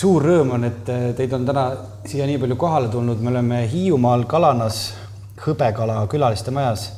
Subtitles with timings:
[0.00, 0.86] suur rõõm on, et
[1.18, 1.64] teid on täna
[2.08, 4.78] siia nii palju kohale tulnud, me oleme Hiiumaal Kalanas
[5.44, 6.92] hõbekala külaliste majas.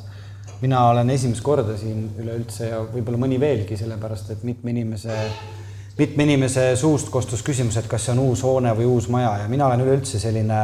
[0.62, 5.16] mina olen esimest korda siin üleüldse ja võib-olla mõni veelgi, sellepärast et mitme inimese,
[5.98, 9.48] mitme inimese suust kostus küsimus, et kas see on uus hoone või uus maja ja
[9.50, 10.60] mina olen üleüldse selline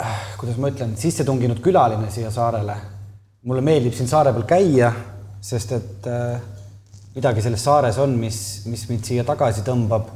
[0.00, 2.76] äh, kuidas ma ütlen, sisse tunginud külaline siia saarele.
[3.42, 4.92] mulle meeldib siin saare peal käia,
[5.40, 6.40] sest et äh,
[7.18, 8.38] midagi selles saares on, mis,
[8.70, 10.14] mis mind siia tagasi tõmbab.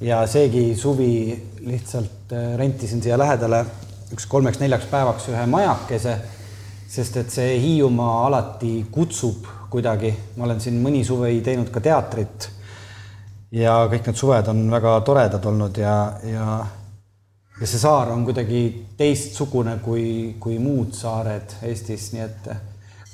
[0.00, 1.32] ja seegi suvi
[1.64, 3.64] lihtsalt äh, rentisin siia lähedale
[4.12, 6.18] üks kolmeks-neljaks päevaks ühe majakese,
[6.88, 10.12] sest et see Hiiumaa alati kutsub kuidagi.
[10.36, 12.50] ma olen siin mõni suvi teinud ka teatrit.
[13.50, 16.46] ja kõik need suved on väga toredad olnud ja, ja
[17.60, 18.62] ja see saar on kuidagi
[18.96, 22.50] teistsugune kui, kui muud saared Eestis, nii et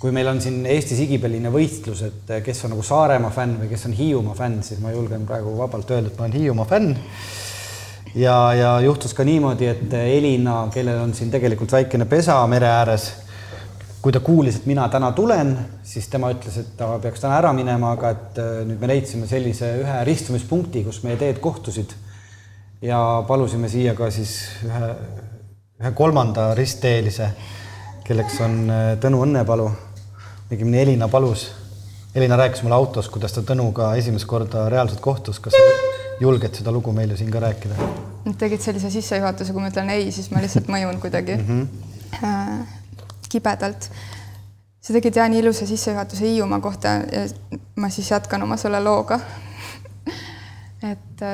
[0.02, 3.84] kui meil on siin Eestis igipõline võistlus, et kes on nagu Saaremaa fänn või kes
[3.86, 6.96] on Hiiumaa fänn, siis ma julgen praegu vabalt öelda, et ma olen Hiiumaa fänn.
[8.18, 13.04] ja, ja juhtus ka niimoodi, et Elina, kellel on siin tegelikult väikene pesa mere ääres,
[14.02, 15.54] kui ta kuulis, et mina täna tulen,
[15.86, 19.30] siis tema ütles, et ta peaks täna ära minema, aga et äh, nüüd me leidsime
[19.30, 21.94] sellise ühe ristumispunkti, kus meie teed kohtusid.
[22.82, 24.34] ja palusime siia ka siis
[24.66, 24.90] ühe,
[25.78, 27.30] ühe kolmanda ristteelise,
[28.02, 28.60] kelleks on
[28.98, 29.70] Tõnu Õnnepalu
[30.52, 31.50] õigemini Elina palus.
[32.14, 35.40] Elina rääkis mulle autos, kuidas ta Tõnuga esimest korda reaalselt kohtus.
[35.40, 35.56] kas
[36.20, 37.88] julged seda lugu meile siin ka rääkida?
[38.38, 41.68] Tegid sellise sissejuhatuse, kui ma ütlen ei, siis ma lihtsalt mõjun kuidagi mm
[42.20, 42.66] -hmm.
[43.28, 43.90] kibedalt.
[44.80, 47.26] sa tegid jah nii ilusa sissejuhatuse Hiiumaa kohta ja
[47.76, 49.20] ma siis jätkan oma selle looga
[50.92, 51.24] et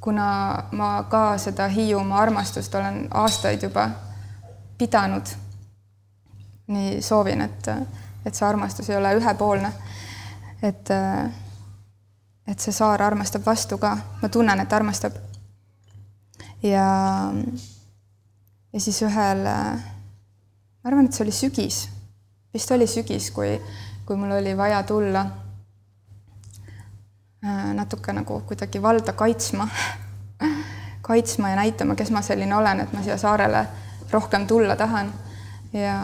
[0.00, 3.90] kuna ma ka seda Hiiumaa armastust olen aastaid juba
[4.78, 5.26] pidanud
[6.68, 7.68] nii soovin, et,
[8.26, 9.72] et see armastus ei ole ühepoolne.
[10.62, 10.90] et,
[12.46, 15.12] et see saar armastab vastu ka, ma tunnen, et armastab.
[16.62, 16.86] ja,
[18.72, 21.88] ja siis ühel, ma arvan, et see oli sügis,
[22.54, 23.54] vist oli sügis, kui,
[24.06, 25.26] kui mul oli vaja tulla
[27.44, 29.68] äh, natuke nagu kuidagi valda kaitsma
[31.08, 33.66] kaitsma ja näitama, kes ma selline olen, et ma siia saarele
[34.10, 35.12] rohkem tulla tahan.
[35.72, 35.96] ja,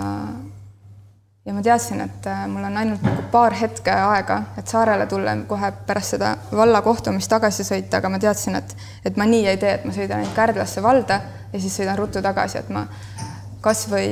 [1.44, 5.34] ja ma teadsin, et äh, mul on ainult nagu paar hetke aega, et saarele tulla
[5.48, 9.60] kohe pärast seda valla kohtumist tagasi sõita, aga ma teadsin, et, et ma nii ei
[9.60, 11.20] tee, et ma sõidan ainult Kärdlasse valda
[11.52, 12.86] ja siis sõidan ruttu tagasi, et ma
[13.64, 14.08] kasvõi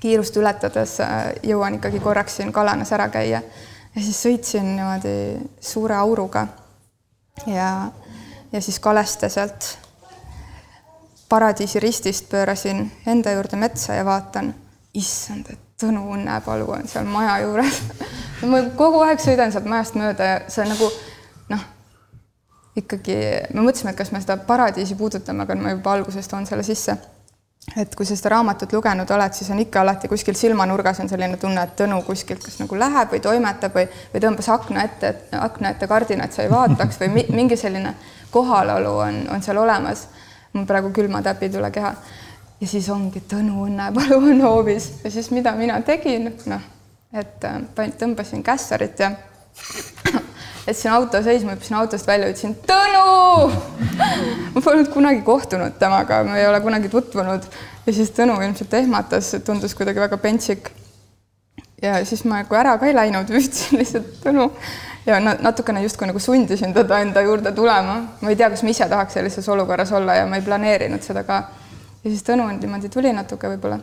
[0.00, 3.42] kiirust ületades äh, jõuan ikkagi korraks siin Kalanas ära käia.
[3.94, 5.14] ja siis sõitsin niimoodi
[5.60, 6.46] suure auruga
[7.46, 7.90] ja,
[8.52, 9.74] ja siis Kaleste sealt
[11.28, 14.54] paradiisi ristist pöörasin enda juurde metsa ja vaatan,
[14.96, 17.82] issand, et Tõnu Õnnepalu on seal maja juures
[18.46, 20.88] ma kogu aeg sõidan sealt majast mööda ja see on nagu
[21.52, 21.62] noh,
[22.78, 23.18] ikkagi
[23.54, 26.96] me mõtlesime, et kas me seda paradiisi puudutame, aga ma juba alguses toon selle sisse.
[27.76, 31.36] et kui sa seda raamatut lugenud oled, siis on ikka alati kuskil silmanurgas on selline
[31.36, 35.74] tunne, et Tõnu kuskilt kas nagu läheb või toimetab või, või tõmbas akna ette, akna
[35.74, 37.94] ette kardina, et sa ei vaataks või mingi selline
[38.30, 40.08] kohalolu on, on seal olemas.
[40.52, 41.92] mul praegu külmatäpid üle keha
[42.60, 46.64] ja siis ongi Tõnu Õnnepalu on hoovis ja siis mida mina tegin, noh,
[47.12, 49.12] et äh, tõmbasin kässarit ja
[50.66, 53.52] jätsin auto seisma, hüppasin autost välja, ütlesin Tõnu.
[54.54, 57.46] ma polnud kunagi kohtunud temaga, me ei ole kunagi tutvunud
[57.86, 60.70] ja siis Tõnu ilmselt ehmatas, tundus kuidagi väga pentsik.
[61.82, 64.50] ja siis ma nagu ära ka ei läinud, ütlesin lihtsalt Tõnu
[65.06, 68.02] ja natukene justkui nagu sundisin teda enda juurde tulema.
[68.20, 71.24] ma ei tea, kas ma ise tahaks sellises olukorras olla ja ma ei planeerinud seda
[71.24, 71.42] ka
[72.04, 73.78] ja siis Tõnu niimoodi tuli natuke võib-olla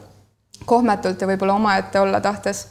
[0.66, 2.68] kohmetult ja võib-olla omaette olla tahtes.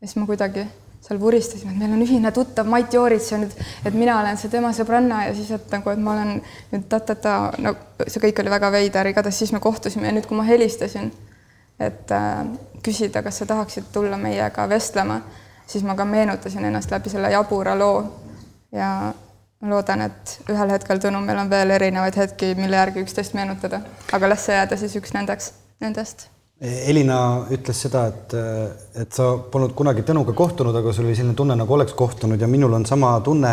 [0.00, 0.66] ja siis ma kuidagi
[1.06, 3.52] seal vuristasime, et meil on ühine tuttav Mait Joorits ja nüüd,
[3.86, 6.32] et mina olen see tema sõbranna ja siis, et nagu, et ma olen
[6.72, 7.74] nüüd ta-ta-ta, no
[8.06, 11.12] see kõik oli väga veider, igatahes siis me kohtusime ja nüüd, kui ma helistasin,
[11.78, 12.40] et äh,
[12.82, 15.20] küsida, kas sa tahaksid tulla meiega vestlema,
[15.66, 18.02] siis ma ka meenutasin ennast läbi selle jabura loo
[18.74, 19.12] ja
[19.62, 23.80] ma loodan, et ühel hetkel, Tõnu, meil on veel erinevaid hetki, mille järgi üksteist meenutada,
[24.12, 25.52] aga las see jääda siis üks nendeks,
[25.84, 26.28] nendest.
[26.60, 27.18] Elina
[27.52, 28.34] ütles seda, et,
[28.96, 32.48] et sa polnud kunagi Tõnuga kohtunud, aga sul oli selline tunne, nagu oleks kohtunud ja
[32.48, 33.52] minul on sama tunne.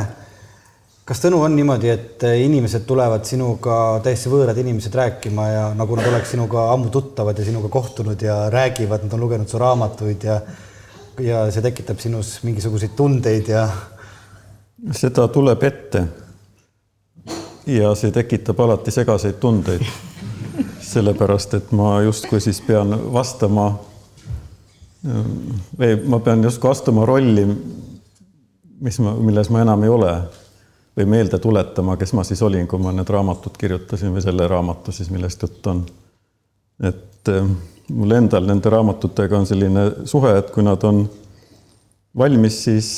[1.04, 6.08] kas Tõnu on niimoodi, et inimesed tulevad sinuga, täiesti võõrad inimesed rääkima ja nagu nad
[6.08, 10.40] oleks sinuga ammu tuttavad ja sinuga kohtunud ja räägivad, nad on lugenud su raamatuid ja
[11.22, 13.68] ja see tekitab sinus mingisuguseid tundeid ja
[14.92, 16.08] seda tuleb ette.
[17.68, 19.86] ja see tekitab alati segaseid tundeid.
[20.82, 23.72] sellepärast, et ma justkui siis pean vastama
[25.80, 27.44] või ma pean justkui astuma rolli,
[28.84, 30.14] mis ma, milles ma enam ei ole.
[30.94, 34.92] või meelde tuletama, kes ma siis olin, kui ma need raamatud kirjutasin või selle raamatu
[34.94, 35.86] siis, millest jutt on.
[36.84, 37.48] et äh,
[37.90, 41.10] mul endal nende raamatutega on selline suhe, et kui nad on
[42.18, 42.90] valmis, siis,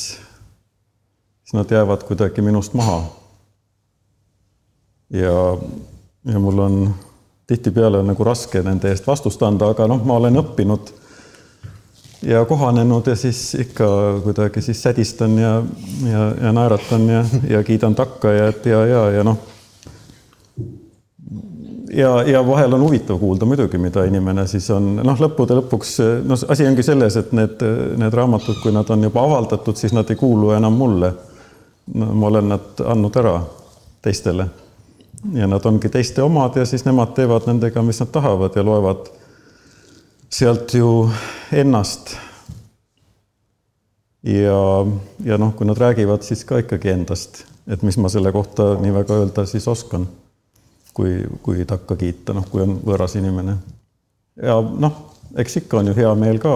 [1.45, 3.03] siis nad jäävad kuidagi minust maha.
[5.13, 5.57] ja,
[6.25, 6.95] ja mul on
[7.47, 10.89] tihtipeale nagu raske nende eest vastust anda, aga noh, ma olen õppinud
[12.25, 13.87] ja kohanenud ja siis ikka
[14.23, 15.61] kuidagi siis sädistan ja,
[16.09, 19.37] ja, ja naeratan ja, ja kiidan takka ja, et ja, ja, ja noh.
[21.93, 25.93] ja, ja vahel on huvitav kuulda muidugi, mida inimene siis on, noh, lõppude lõpuks,
[26.25, 27.61] noh, asi ongi selles, et need,
[28.01, 31.13] need raamatud, kui nad on juba avaldatud, siis nad ei kuulu enam mulle.
[31.93, 33.39] Ma olen nad andnud ära
[34.01, 34.47] teistele
[35.33, 39.09] ja nad ongi teiste omad ja siis nemad teevad nendega, mis nad tahavad ja loevad
[40.29, 41.09] sealt ju
[41.51, 42.15] ennast.
[44.23, 44.85] ja,
[45.23, 48.93] ja noh, kui nad räägivad, siis ka ikkagi endast, et mis ma selle kohta nii
[48.93, 50.07] väga öelda siis oskan,
[50.93, 53.57] kui, kui takka kiita, noh, kui on võõras inimene.
[54.41, 55.01] ja noh,
[55.37, 56.55] eks ikka on ju hea meel ka,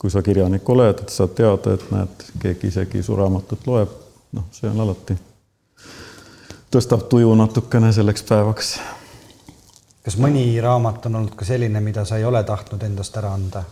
[0.00, 3.99] kui sa kirjanik oled, et saad teada, et näed, keegi isegi su raamatut loeb,
[4.32, 5.16] noh, see on alati
[6.70, 8.78] tõstab tuju natukene selleks päevaks.
[10.04, 13.64] kas mõni raamat on olnud ka selline, mida sa ei ole tahtnud endast ära anda?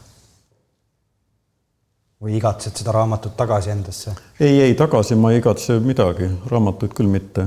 [2.19, 4.17] või igatsed seda raamatut tagasi endasse?
[4.41, 7.47] ei, ei tagasi ma ei igatse midagi, raamatuid küll mitte.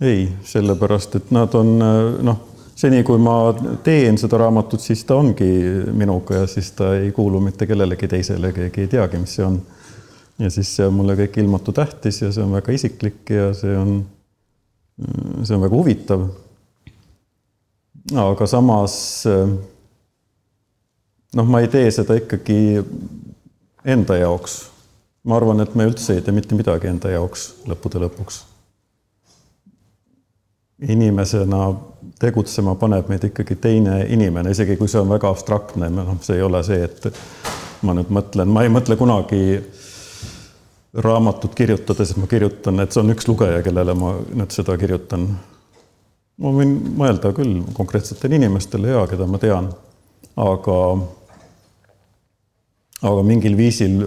[0.00, 2.38] ei, sellepärast et nad on noh,
[2.76, 3.52] seni kui ma
[3.84, 5.50] teen seda raamatut, siis ta ongi
[5.92, 9.60] minuga ja siis ta ei kuulu mitte kellelegi teisele, keegi ei teagi, mis see on
[10.38, 13.76] ja siis see on mulle kõik ilmatu tähtis ja see on väga isiklik ja see
[13.76, 13.96] on,
[15.42, 16.26] see on väga huvitav.
[18.22, 18.96] aga samas
[21.36, 22.82] noh, ma ei tee seda ikkagi
[23.86, 24.66] enda jaoks.
[25.26, 28.42] ma arvan, et me üldse ei tee mitte midagi enda jaoks lõppude lõpuks.
[30.88, 31.70] inimesena
[32.20, 36.44] tegutsema paneb meid ikkagi teine inimene, isegi kui see on väga abstraktne, noh, see ei
[36.44, 37.08] ole see, et
[37.84, 39.60] ma nüüd mõtlen, ma ei mõtle kunagi
[40.96, 45.28] raamatut kirjutades ma kirjutan, et see on üks lugeja, kellele ma nüüd seda kirjutan.
[46.36, 49.70] ma võin mõelda küll konkreetsetele inimestele ja keda ma tean,
[50.36, 50.76] aga,
[53.00, 54.02] aga mingil viisil,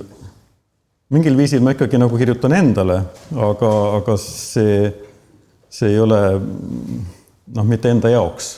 [1.10, 3.00] mingil viisil ma ikkagi nagu kirjutan endale,
[3.34, 4.92] aga, aga see,
[5.70, 8.52] see ei ole noh, mitte enda jaoks.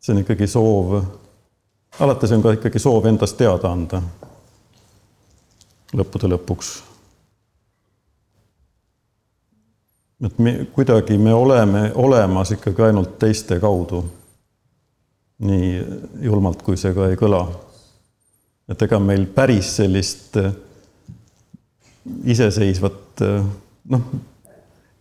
[0.00, 0.98] see on ikkagi soov,
[1.98, 4.02] alati see on ka ikkagi soov endast teada anda
[5.94, 6.87] lõppude lõpuks
[10.24, 14.04] et me kuidagi me oleme olemas ikkagi ainult teiste kaudu.
[15.38, 15.82] nii
[16.20, 17.44] julmalt, kui see ka ei kõla.
[18.68, 20.52] et ega meil päris sellist äh,
[22.24, 23.44] iseseisvat äh,
[23.94, 24.10] noh,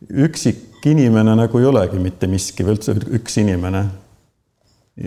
[0.09, 3.85] üksik inimene nagu ei olegi mitte miski või üldse üks inimene.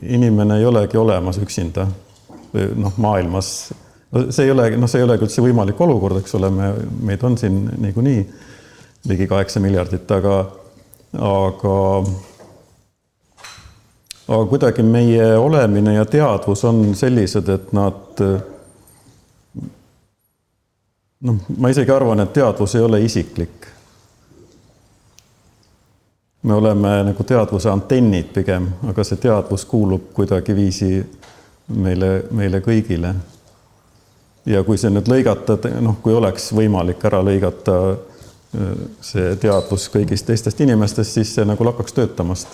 [0.02, 1.86] inimene ei olegi olemas üksinda
[2.76, 3.72] noh, maailmas.
[4.30, 6.72] see ei ole, noh, see ei olegi üldse võimalik olukord, eks ole, me,
[7.06, 8.24] meid on siin niikuinii
[9.08, 10.36] ligi kaheksa miljardit, aga,
[11.18, 11.76] aga,
[14.28, 18.24] aga kuidagi meie olemine ja teadvus on sellised, et nad
[21.20, 23.66] noh, ma isegi arvan, et teadvus ei ole isiklik.
[26.42, 31.02] me oleme nagu teadvuse antennid pigem, aga see teadvus kuulub kuidagiviisi
[31.76, 33.14] meile, meile kõigile.
[34.46, 37.76] ja kui see nüüd lõigata, noh, kui oleks võimalik ära lõigata
[38.50, 42.48] see teadvus kõigist teistest inimestest, siis see nagu lakkaks töötamast.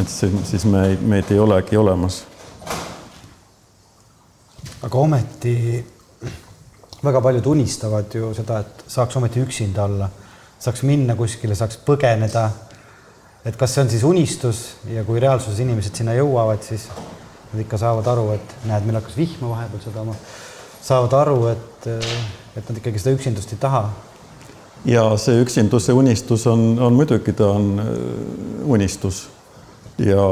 [0.00, 2.24] et see, siis me, meid ei olegi olemas.
[4.82, 5.84] aga ometi
[7.04, 10.08] väga paljud unistavad ju seda, et saaks ometi üksinda olla,
[10.58, 12.50] saaks minna kuskile, saaks põgeneda.
[13.44, 16.88] et kas see on siis unistus ja kui reaalsuses inimesed sinna jõuavad, siis
[17.52, 20.18] nad ikka saavad aru, et näed, meil hakkas vihma vahepeal sadama,
[20.82, 21.86] saavad aru, et,
[22.56, 23.86] et nad ikkagi seda üksindust ei taha
[24.84, 27.90] ja see üksinduse unistus on, on muidugi, ta on äh,
[28.70, 29.28] unistus.
[29.98, 30.22] Ja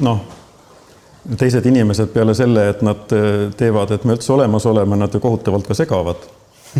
[0.00, 0.20] noh,
[1.38, 5.20] teised inimesed peale selle, et nad äh, teevad, et me üldse olemas oleme, nad ju
[5.20, 6.28] kohutavalt ka segavad.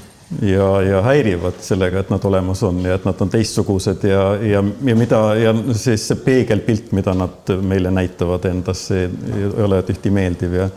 [0.41, 4.63] Ja, ja häirivad sellega, et nad olemas on ja et nad on teistsugused ja, ja,
[4.85, 10.09] ja mida ja siis see peegelpilt, mida nad meile näitavad endast, see ei ole tihti
[10.09, 10.69] meeldiv ja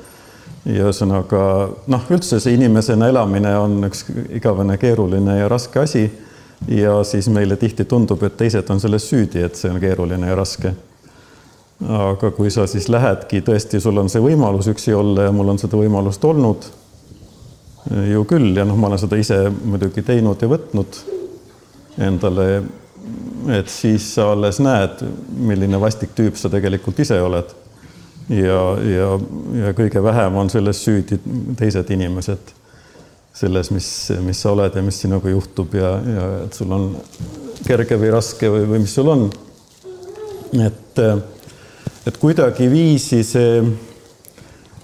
[0.67, 1.41] ja ühesõnaga
[1.87, 4.05] noh, üldse see inimesena elamine on üks
[4.35, 6.07] igavene keeruline ja raske asi.
[6.69, 10.37] ja siis meile tihti tundub, et teised on selles süüdi, et see on keeruline ja
[10.37, 10.73] raske.
[11.89, 15.59] aga kui sa siis lähedki, tõesti, sul on see võimalus üksi olla ja mul on
[15.59, 16.67] seda võimalust olnud.
[18.11, 20.99] ju küll ja noh, ma olen seda ise muidugi teinud ja võtnud
[21.99, 22.63] endale,
[23.55, 25.05] et siis sa alles näed,
[25.39, 27.55] milline vastik tüüp sa tegelikult ise oled.
[28.29, 29.09] Ja, ja,
[29.61, 31.19] ja kõige vähem on selles süüdi
[31.59, 32.55] teised inimesed
[33.37, 33.89] selles, mis,
[34.25, 36.89] mis sa oled ja mis sinuga juhtub ja, ja et sul on
[37.67, 39.27] kerge või raske või, või mis sul on.
[40.65, 41.03] et,
[42.09, 43.61] et kuidagiviisi see,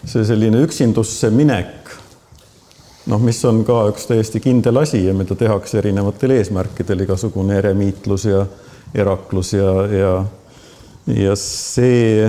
[0.04, 1.94] see selline üksindusse minek,
[3.08, 8.28] noh, mis on ka üks täiesti kindel asi ja mida tehakse erinevatel eesmärkidel, igasugune eremiitlus
[8.28, 8.44] ja
[8.94, 10.12] eraklus ja, ja,
[11.08, 12.28] ja see,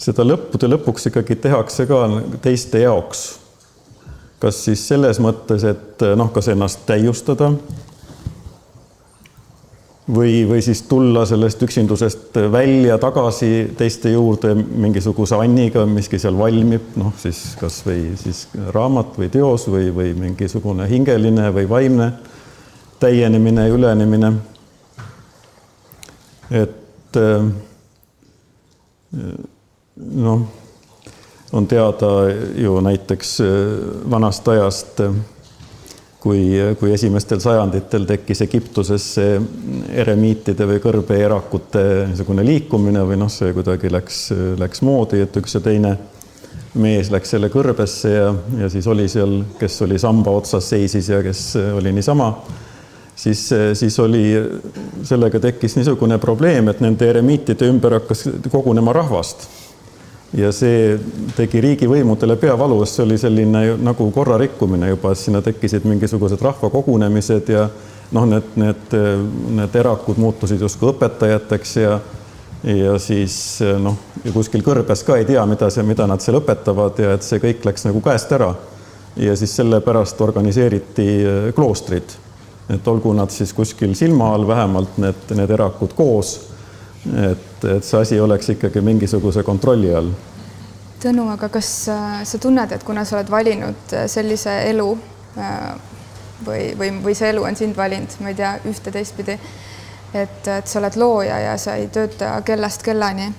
[0.00, 2.04] seda lõppude lõpuks ikkagi tehakse ka
[2.42, 3.28] teiste jaoks
[4.40, 7.50] kas siis selles mõttes, et noh, kas ennast täiustada
[10.08, 16.96] või, või siis tulla sellest üksindusest välja tagasi teiste juurde mingisuguse anniga, miski seal valmib,
[17.00, 22.12] noh siis kasvõi siis raamat või teos või, või mingisugune hingeline või vaimne
[23.00, 24.32] täienemine ülenemine.
[26.50, 27.16] et
[30.00, 30.48] noh
[31.52, 32.06] on teada
[32.56, 33.46] ju näiteks äh,
[34.10, 35.12] vanast ajast, äh,
[36.20, 39.40] kui, kui esimestel sajanditel tekkis Egiptuses see
[40.02, 44.26] eremiitide või kõrbeenerakute niisugune liikumine või noh, see kuidagi läks,
[44.60, 45.94] läks moodi, et üks ja teine
[46.74, 51.22] mees läks selle kõrbesse ja, ja siis oli seal, kes oli samba otsas, seisis ja
[51.24, 52.28] kes oli niisama,
[53.16, 53.48] siis,
[53.80, 54.26] siis oli,
[55.08, 59.48] sellega tekkis niisugune probleem, et nende eremiitide ümber hakkas kogunema rahvast
[60.36, 60.94] ja see
[61.36, 67.66] tegi riigivõimudele peavalu, see oli selline nagu korra rikkumine juba, sinna tekkisid mingisugused rahvakogunemised ja
[68.14, 68.96] noh, need, need,
[69.58, 71.98] need erakud muutusid justkui õpetajateks ja
[72.60, 73.34] ja siis
[73.80, 73.96] noh,
[74.34, 77.64] kuskil kõrbes ka ei tea, mida see, mida nad seal õpetavad ja et see kõik
[77.64, 78.54] läks nagu käest ära.
[79.16, 81.06] ja siis sellepärast organiseeriti
[81.56, 82.12] kloostrid,
[82.70, 86.36] et olgu nad siis kuskil silma all, vähemalt need, need erakud koos
[87.08, 90.12] et, et see asi oleks ikkagi mingisuguse kontrolli all.
[91.00, 94.88] Tõnu, aga kas äh, sa tunned, et kuna sa oled valinud äh, sellise elu
[95.40, 95.60] äh,
[96.44, 99.38] või, või, või see elu on sind valinud, ma ei tea, ühte teistpidi,
[100.12, 103.30] et, et sa oled looja ja sa ei tööta kellast kellani,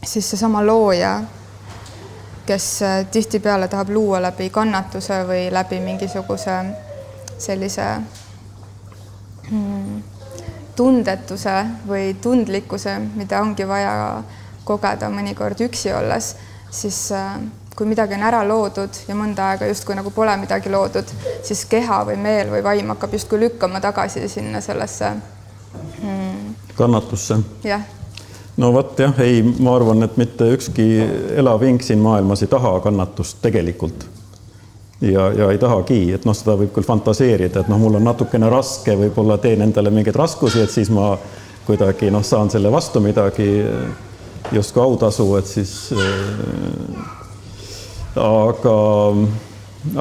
[0.00, 1.18] siis seesama looja,
[2.48, 2.68] kes
[3.12, 6.54] tihtipeale tahab luua läbi kannatuse või läbi mingisuguse
[7.36, 7.84] sellise
[9.50, 10.00] hmm,
[10.78, 11.54] tundetuse
[11.88, 13.94] või tundlikkuse, mida ongi vaja
[14.68, 16.34] kogeda mõnikord üksi olles,
[16.70, 17.38] siis äh,
[17.76, 21.10] kui midagi on ära loodud ja mõnda aega justkui nagu pole midagi loodud,
[21.46, 25.12] siis keha või meel või vaim hakkab justkui lükkama tagasi sinna sellesse
[26.00, 26.54] hmm.
[26.78, 27.40] kannatusse.
[27.66, 27.86] jah
[28.58, 30.86] no vot jah, ei, ma arvan, et mitte ükski
[31.38, 34.06] elav hing siin maailmas ei taha kannatust tegelikult
[35.00, 38.50] ja, ja ei tahagi, et noh, seda võib küll fantaseerida, et noh, mul on natukene
[38.50, 41.12] raske, võib-olla teen endale mingeid raskusi, et siis ma
[41.68, 43.48] kuidagi noh, saan selle vastu midagi
[44.52, 47.16] justkui autasu, et siis äh,
[48.18, 48.76] aga,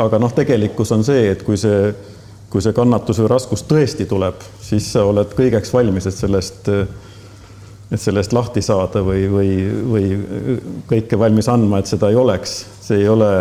[0.05, 1.91] aga noh, tegelikkus on see, et kui see,
[2.51, 6.71] kui see kannatus või raskus tõesti tuleb, siis sa oled kõigeks valmis, et sellest,
[7.91, 9.51] et sellest lahti saada või, või,
[9.93, 13.31] või kõike valmis andma, et seda ei oleks, see ei ole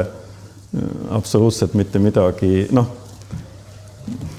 [1.11, 2.89] absoluutselt mitte midagi, noh,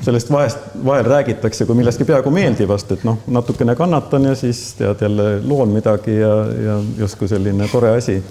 [0.01, 5.01] sellest vahest, vahel räägitakse kui millestki peaaegu meeldivast, et noh, natukene kannatan ja siis tead
[5.03, 6.35] jälle loon midagi ja,
[6.67, 8.21] ja justkui selline tore asi.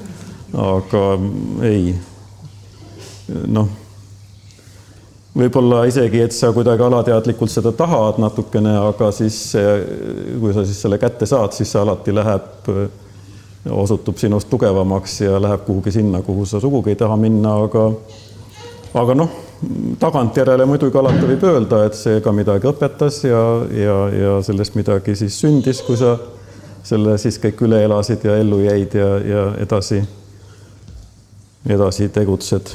[0.57, 1.03] aga
[1.67, 1.91] ei,
[3.53, 3.69] noh,
[5.37, 9.41] võib-olla isegi, et sa kuidagi alateadlikult seda tahad natukene, aga siis
[10.41, 12.71] kui sa siis selle kätte saad, siis see alati läheb
[13.70, 17.90] osutub sinust tugevamaks ja läheb kuhugi sinna, kuhu sa sugugi ei taha minna, aga
[18.96, 19.32] aga noh,
[20.00, 23.42] tagantjärele muidugi alati võib öelda, et see ka midagi õpetas ja,
[23.73, 26.16] ja, ja sellest midagi siis sündis, kui sa
[26.87, 30.00] selle siis kõik üle elasid ja ellu jäid ja, ja edasi,
[31.66, 32.75] edasi tegutsed.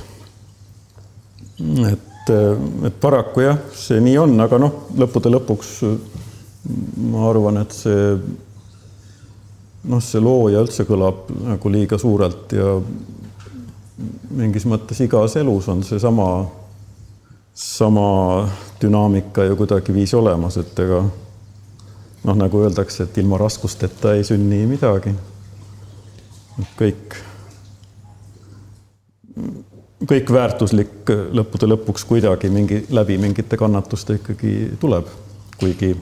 [1.92, 5.76] et, et paraku jah, see nii on, aga noh, lõppude lõpuks
[7.12, 8.16] ma arvan, et see
[9.90, 12.76] noh, see looja üldse kõlab nagu liiga suurelt ja
[14.32, 16.28] mingis mõttes igas elus on seesama,
[17.54, 18.06] sama
[18.82, 21.02] dünaamika ju kuidagiviisi olemas, et ega
[22.24, 25.14] noh, nagu öeldakse, et ilma raskusteta ei sünni midagi.
[26.78, 27.16] kõik,
[30.06, 35.10] kõik väärtuslik lõppude lõpuks kuidagi mingi läbi mingite kannatuste ikkagi tuleb,
[35.58, 35.96] kuigi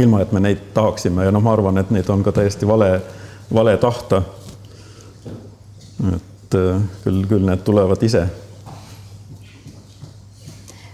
[0.00, 2.90] ilma, et me neid tahaksime ja noh, ma arvan, et neid on ka täiesti vale,
[3.54, 4.22] vale tahta.
[6.14, 8.26] et äh, küll, küll need tulevad ise.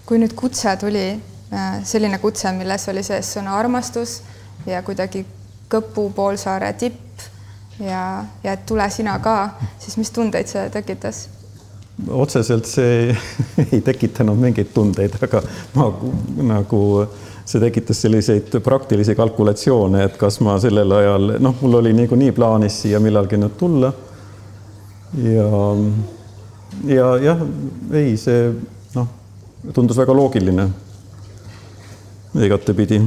[0.07, 1.07] kui nüüd kutse tuli,
[1.53, 4.21] äh, selline kutse, milles oli sees sõna armastus
[4.67, 5.25] ja kuidagi
[5.67, 7.23] Kõpu poolsaare tipp
[7.83, 11.27] ja, ja et tule sina ka, siis mis tundeid see tekitas?
[12.09, 13.17] otseselt see
[13.73, 15.41] ei tekitanud mingeid tundeid, aga
[15.75, 15.89] ma
[16.53, 16.81] nagu
[17.47, 22.81] see tekitas selliseid praktilisi kalkulatsioone, et kas ma sellel ajal, noh, mul oli niikuinii plaanis
[22.83, 23.93] siia millalgi nüüd tulla.
[25.23, 25.51] ja,
[26.91, 27.45] ja jah,
[27.95, 28.51] ei, see
[28.97, 29.13] noh,
[29.73, 30.67] tundus väga loogiline
[32.47, 32.99] igatepidi,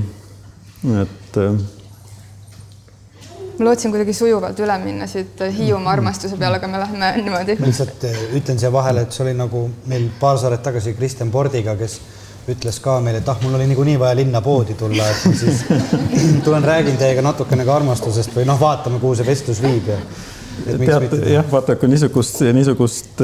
[1.03, 1.37] et
[3.59, 7.57] ma lootsin kuidagi sujuvalt üle minna siit Hiiumaa armastuse peale, aga me läheme niimoodi.
[7.59, 11.75] lihtsalt eh, ütlen siia vahele, et see oli nagu meil paar saadet tagasi Kristjan Pordiga,
[11.79, 11.99] kes
[12.49, 15.63] ütles ka meile, et ah, mul oli niikuinii vaja linna poodi tulla, et siis
[16.45, 19.99] tulen räägin teiega natukene ka armastusest või noh, vaatame, kuhu see vestlus viib ja
[20.65, 23.21] tead, jah, vaata, kui niisugust, niisugust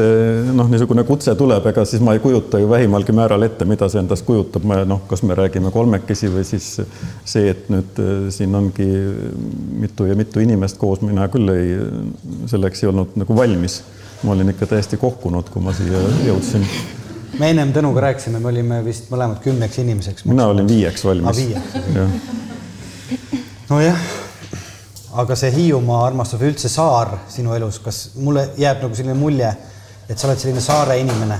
[0.55, 4.01] noh, niisugune kutse tuleb, ega siis ma ei kujuta ju vähimalgi määral ette, mida see
[4.01, 6.69] endast kujutab, ma noh, kas me räägime kolmekesi või siis
[7.25, 8.89] see, et nüüd äh, siin ongi
[9.85, 11.77] mitu ja mitu inimest koos, mina küll ei,
[12.51, 13.81] selleks ei olnud nagu valmis.
[14.23, 16.63] ma olin ikka täiesti kohkunud, kui ma siia jõudsin
[17.39, 20.25] me ennem Tõnuga rääkisime, me olime vist mõlemad kümneks inimeseks.
[20.29, 21.29] mina olin viieks valmis.
[21.29, 21.71] Ah, viieks.
[23.69, 24.05] nojah
[25.21, 29.51] aga see Hiiumaa armastus või üldse saar sinu elus, kas mulle jääb nagu selline mulje,
[30.09, 31.39] et sa oled selline saare inimene?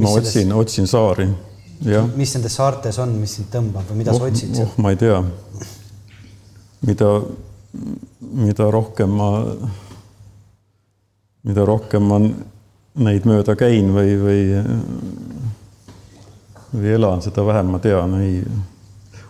[0.00, 1.26] ma otsin, otsin saari,
[1.84, 2.06] jah.
[2.16, 4.72] mis nendes saartes on, mis sind tõmbab või mida oh, sa otsid oh,?
[4.80, 5.18] ma ei tea.
[6.88, 7.10] mida,
[8.44, 9.28] mida rohkem ma,
[11.44, 12.22] mida rohkem ma
[12.94, 14.42] neid mööda käin või, või,
[16.74, 18.42] või elan, seda vähem ma tean, ei.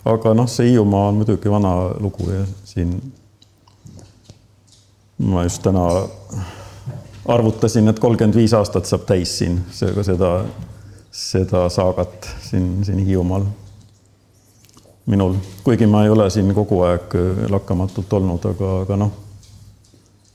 [0.05, 2.98] aga noh, see Hiiumaa on muidugi vana lugu ja siin
[5.18, 5.87] ma just täna
[7.29, 10.31] arvutasin, et kolmkümmend viis aastat saab täis siin seega seda,
[11.11, 13.46] seda saagat siin, siin Hiiumaal.
[15.07, 17.14] minul, kuigi ma ei ole siin kogu aeg
[17.50, 19.11] lakkamatult olnud, aga, aga noh,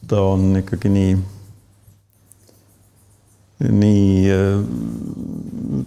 [0.07, 1.15] ta on ikkagi nii,
[3.59, 4.59] nii äh,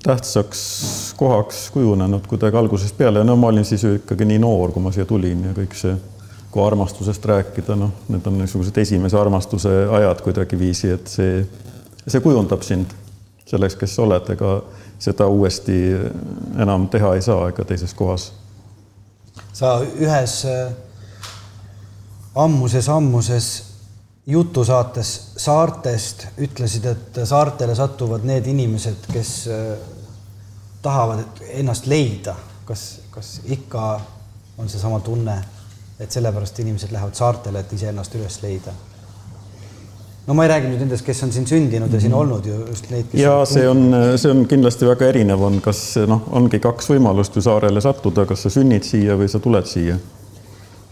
[0.03, 3.25] tähtsaks kohaks kujunenud kuidagi algusest peale.
[3.25, 5.95] no ma olin siis ju ikkagi nii noor, kui ma siia tulin ja kõik see
[6.53, 11.39] kui armastusest rääkida, noh, need on niisugused esimese armastuse ajad kuidagiviisi, et see,
[12.05, 12.93] see kujundab sind
[13.49, 14.59] selleks, kes sa oled, ega
[15.01, 15.79] seda uuesti
[16.61, 18.33] enam teha ei saa ega teises kohas.
[19.53, 20.73] sa ühes äh,
[22.35, 23.72] ammuses-ammuses
[24.27, 29.73] jutusaates saartest ütlesid, et saartele satuvad need inimesed, kes äh,
[30.83, 32.35] tahavad ennast leida.
[32.65, 34.01] kas, kas ikka
[34.59, 35.43] on seesama tunne?
[36.01, 38.73] et sellepärast inimesed lähevad saartele, et iseennast üles leida.
[40.27, 42.21] no ma ei räägi nüüd nendest, kes on siin sündinud ja siin mhm.
[42.21, 43.15] olnud ju just neid.
[43.15, 43.85] ja see on,
[44.17, 48.47] see on kindlasti väga erinev, on, kas noh, ongi kaks võimalust ju saarele sattuda, kas
[48.47, 49.99] sa sünnid siia või sa tuled siia.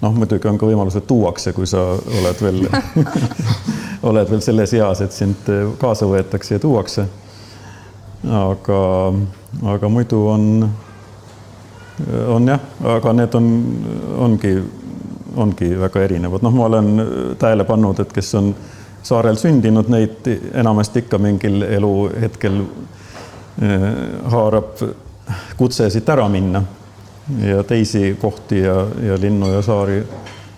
[0.01, 1.83] Noh, muidugi on ka võimalus, et tuuakse, kui sa
[2.21, 2.63] oled veel
[4.11, 7.07] oled veel selles eas, et sind kaasa võetakse ja tuuakse.
[8.41, 8.81] aga,
[9.75, 10.45] aga muidu on,
[12.29, 12.61] on jah,
[12.97, 13.51] aga need on,
[14.29, 14.55] ongi
[15.37, 16.89] ongi väga erinevad, noh, ma olen
[17.39, 18.51] tähele pannud, et kes on
[19.03, 22.61] saarel sündinud, neid enamasti ikka mingil eluhetkel
[23.63, 23.87] eh,
[24.33, 24.83] haarab
[25.57, 26.65] kutse siit ära minna
[27.39, 30.03] ja teisi kohti ja, ja linnu ja saari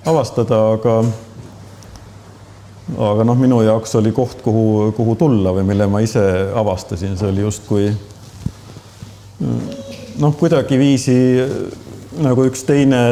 [0.07, 1.03] avastada, aga
[2.99, 6.23] aga noh, minu jaoks oli koht, kuhu, kuhu tulla või mille ma ise
[6.59, 7.93] avastasin, see oli justkui
[10.21, 11.17] noh, kuidagiviisi
[12.23, 13.03] nagu üks teine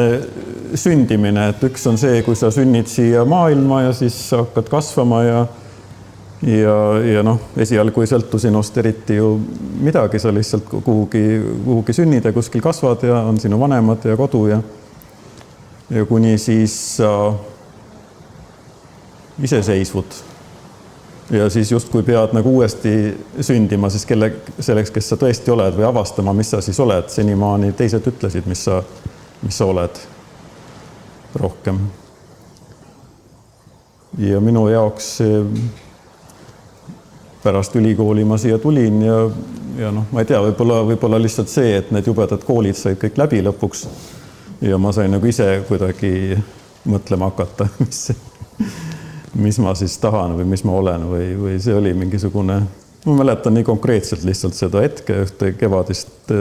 [0.77, 5.39] sündimine, et üks on see, kui sa sünnid siia maailma ja siis hakkad kasvama ja
[6.41, 6.75] ja,
[7.13, 9.35] ja noh, esialgu ei sõltu sinust eriti ju
[9.81, 11.23] midagi, sa lihtsalt kuhugi,
[11.65, 14.61] kuhugi sünnid ja kuskil kasvad ja on sinu vanemad ja kodu ja
[15.91, 17.33] ja kuni siis sa
[19.41, 20.05] iseseisvud.
[21.31, 25.87] ja siis justkui pead nagu uuesti sündima siis kelle, selleks, kes sa tõesti oled või
[25.87, 28.81] avastama, mis sa siis oled, senimaani teised ütlesid, mis sa,
[29.41, 30.01] mis sa oled
[31.35, 31.79] rohkem.
[34.17, 35.19] ja minu jaoks
[37.43, 39.17] pärast ülikooli ma siia tulin ja,
[39.79, 43.17] ja noh, ma ei tea, võib-olla, võib-olla lihtsalt see, et need jubedad koolid said kõik
[43.21, 43.85] läbi lõpuks.
[44.61, 46.37] ja ma sain nagu ise kuidagi
[46.85, 48.11] mõtlema hakata, mis,
[49.33, 52.61] mis ma siis tahan või mis ma olen või, või see oli mingisugune,
[53.05, 56.31] ma mäletan nii konkreetselt lihtsalt seda hetke, ühte kevadist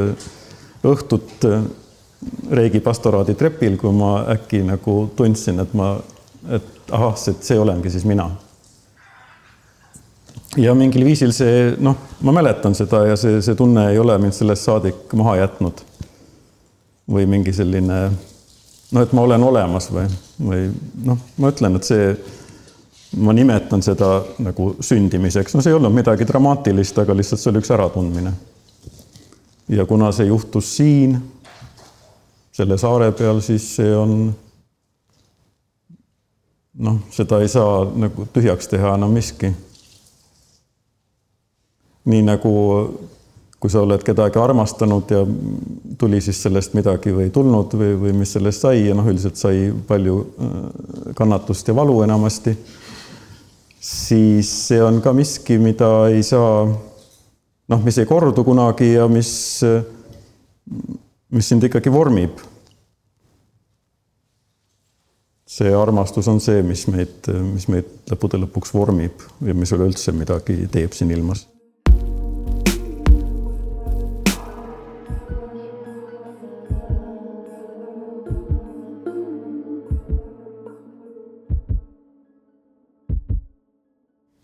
[0.84, 1.48] õhtut
[2.50, 5.94] Reigi pastoraadi trepil, kui ma äkki nagu tundsin, et ma,
[6.52, 8.26] et ahah, see, see olengi siis mina.
[10.56, 14.34] Ja mingil viisil see, noh, ma mäletan seda ja see, see tunne ei ole mind
[14.34, 15.86] sellest saadik maha jätnud.
[17.10, 17.96] või mingi selline,
[18.92, 20.04] noh, et ma olen olemas või,
[20.38, 20.68] või
[21.02, 22.12] noh, ma ütlen, et see,
[23.18, 27.62] ma nimetan seda nagu sündimiseks, no see ei olnud midagi dramaatilist, aga lihtsalt see oli
[27.62, 28.32] üks äratundmine.
[29.68, 31.18] ja kuna see juhtus siin,
[32.54, 34.14] selle saare peal, siis see on
[36.78, 39.50] noh, seda ei saa nagu tühjaks teha enam miski
[42.10, 42.52] nii nagu
[43.60, 45.20] kui sa oled kedagi armastanud ja
[46.00, 49.36] tuli siis sellest midagi või ei tulnud või, või mis sellest sai ja noh, üldiselt
[49.36, 50.54] sai palju äh,
[51.18, 52.54] kannatust ja valu enamasti,
[53.84, 56.64] siis see on ka miski, mida ei saa,
[57.68, 59.34] noh, mis ei kordu kunagi ja mis,
[61.28, 62.46] mis sind ikkagi vormib.
[65.50, 70.62] see armastus on see, mis meid, mis meid lõppude lõpuks vormib ja mis üleüldse midagi
[70.70, 71.42] teeb siin ilmas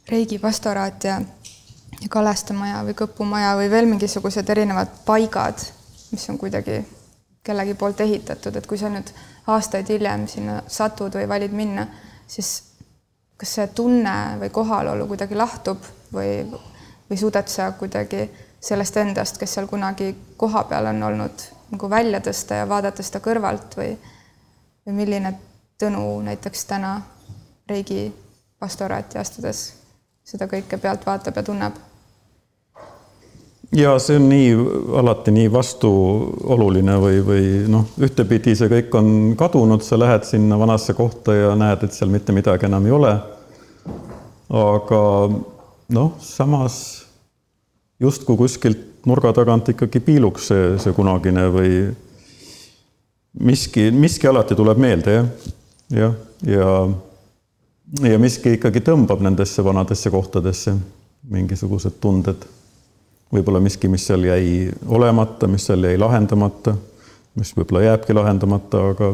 [0.09, 1.17] Reigi pastoraat ja,
[2.01, 5.63] ja Kalestamaja või Kõpumaja või veel mingisugused erinevad paigad,
[6.13, 6.79] mis on kuidagi
[7.47, 9.11] kellegi poolt ehitatud, et kui sa nüüd
[9.51, 11.87] aastaid hiljem sinna satud või valid minna,
[12.27, 12.53] siis
[13.37, 15.83] kas see tunne või kohalolu kuidagi lahtub
[16.15, 16.45] või,
[17.11, 18.29] või suudad sa kuidagi
[18.63, 23.75] sellest endast, kes seal kunagi kohapeal on olnud, nagu välja tõsta ja vaadata seda kõrvalt
[23.79, 23.91] või,
[24.87, 25.35] või milline
[25.77, 26.95] Tõnu näiteks täna
[27.69, 28.07] Reigi
[28.59, 29.67] pastoraati astudes
[30.27, 31.77] seda kõike pealt vaatab ja tunneb.
[33.77, 34.51] ja see on nii
[35.01, 39.09] alati nii vastuoluline või, või noh, ühtepidi see kõik on
[39.39, 43.15] kadunud, sa lähed sinna vanasse kohta ja näed, et seal mitte midagi enam ei ole.
[44.51, 45.01] aga
[45.95, 46.81] noh, samas
[48.03, 51.73] justkui kuskilt nurga tagant ikkagi piiluks see, see kunagine või
[53.47, 55.29] miski, miski alati tuleb meelde jah,
[55.95, 56.71] jah, ja, ja
[58.03, 60.77] ja miski ikkagi tõmbab nendesse vanadesse kohtadesse,
[61.31, 62.47] mingisugused tunded.
[63.33, 66.77] võib-olla miski, mis seal jäi olemata, mis seal jäi lahendamata,
[67.35, 69.09] mis võib-olla jääbki lahendamata, aga,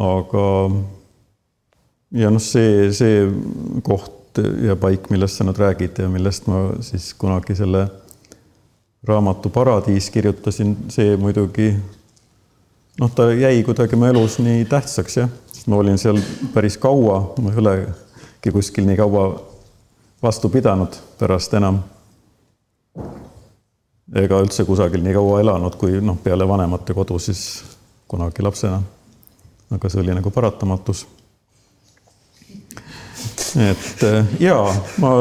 [0.00, 0.44] aga
[2.16, 3.26] ja noh, see, see
[3.84, 7.86] koht ja paik, millest sa nüüd räägid ja millest ma siis kunagi selle
[9.06, 11.74] raamatu Paradiis kirjutasin, see muidugi
[12.98, 16.16] noh, ta jäi kuidagi mu elus nii tähtsaks jah sest ma olin seal
[16.54, 19.24] päris kaua, ma ei olegi kuskil nii kaua
[20.22, 21.82] vastu pidanud pärast enam.
[24.14, 27.62] ega üldse kusagil nii kaua elanud, kui noh, peale vanemate kodu siis
[28.08, 28.80] kunagi lapsena.
[29.70, 31.06] aga see oli nagu paratamatus.
[33.68, 34.06] et
[34.40, 35.12] jaa, ma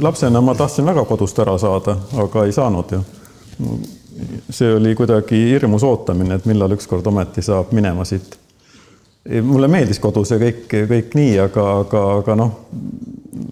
[0.00, 3.02] lapsena ma tahtsin väga kodust ära saada, aga ei saanud ju.
[4.50, 8.38] See oli kuidagi hirmus ootamine, et millal ükskord ometi saab minema siit
[9.42, 12.54] mulle meeldis kodus ja kõik, kõik nii, aga, aga, aga noh,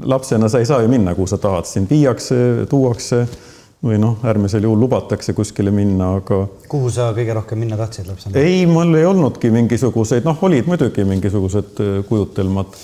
[0.09, 2.39] lapsena sa ei saa ju minna, kuhu sa tahad, sind viiakse,
[2.71, 3.27] tuuakse
[3.87, 6.47] või noh, äärmisel juhul lubatakse kuskile minna, aga.
[6.71, 8.39] kuhu sa kõige rohkem minna tahtsid lapsena?
[8.41, 12.79] ei, mul ei olnudki mingisuguseid, noh, olid muidugi mingisugused kujutelmad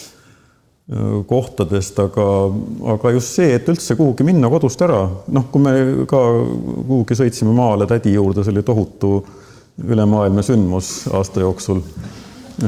[1.28, 2.24] kohtadest, aga,
[2.94, 5.74] aga just see, et üldse kuhugi minna kodust ära, noh, kui me
[6.10, 6.20] ka
[6.88, 9.12] kuhugi sõitsime maale tädi juurde, see oli tohutu
[9.88, 11.80] ülemaailmne sündmus aasta jooksul.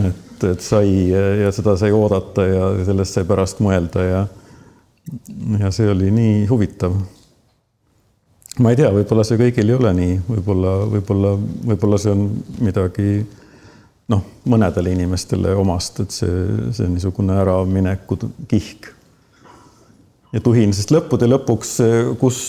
[0.01, 4.23] Et, et sai ja seda sai oodata ja sellest sai pärast mõelda ja
[5.61, 6.95] ja see oli nii huvitav.
[8.59, 11.33] ma ei tea, võib-olla see kõigil ei ole nii, võib-olla, võib-olla,
[11.67, 12.29] võib-olla see on
[12.63, 13.09] midagi
[14.13, 16.43] noh, mõnedele inimestele omast, et see,
[16.77, 18.19] see niisugune äramineku
[18.51, 18.91] kihk
[20.35, 21.77] ja tuhin, sest lõppude lõpuks,
[22.21, 22.41] kus,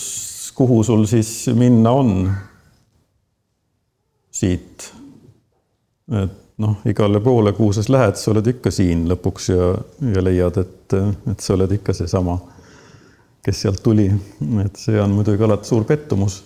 [0.56, 2.12] kuhu sul siis minna on
[4.36, 4.90] siit?
[6.12, 9.70] et noh, igale poole, kuhu sa lähed, sa oled ikka siin lõpuks ja,
[10.14, 10.96] ja leiad, et,
[11.32, 12.36] et sa oled ikka seesama,
[13.44, 14.06] kes sealt tuli.
[14.64, 16.42] et see on muidugi alati suur pettumus.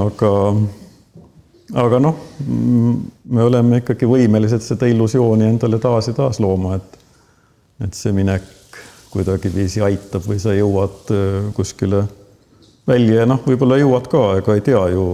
[0.00, 0.32] aga,
[1.74, 6.98] aga noh, me oleme ikkagi võimelised seda illusiooni endale taas ja taas looma, et,
[7.86, 8.48] et see minek
[9.10, 11.10] kuidagiviisi aitab või sa jõuad
[11.54, 12.04] kuskile
[12.86, 15.06] välja ja noh, võib-olla jõuad ka, ega ei tea ju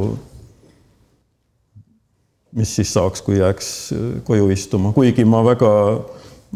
[2.56, 5.70] mis siis saaks, kui jääks äh, koju istuma, kuigi ma väga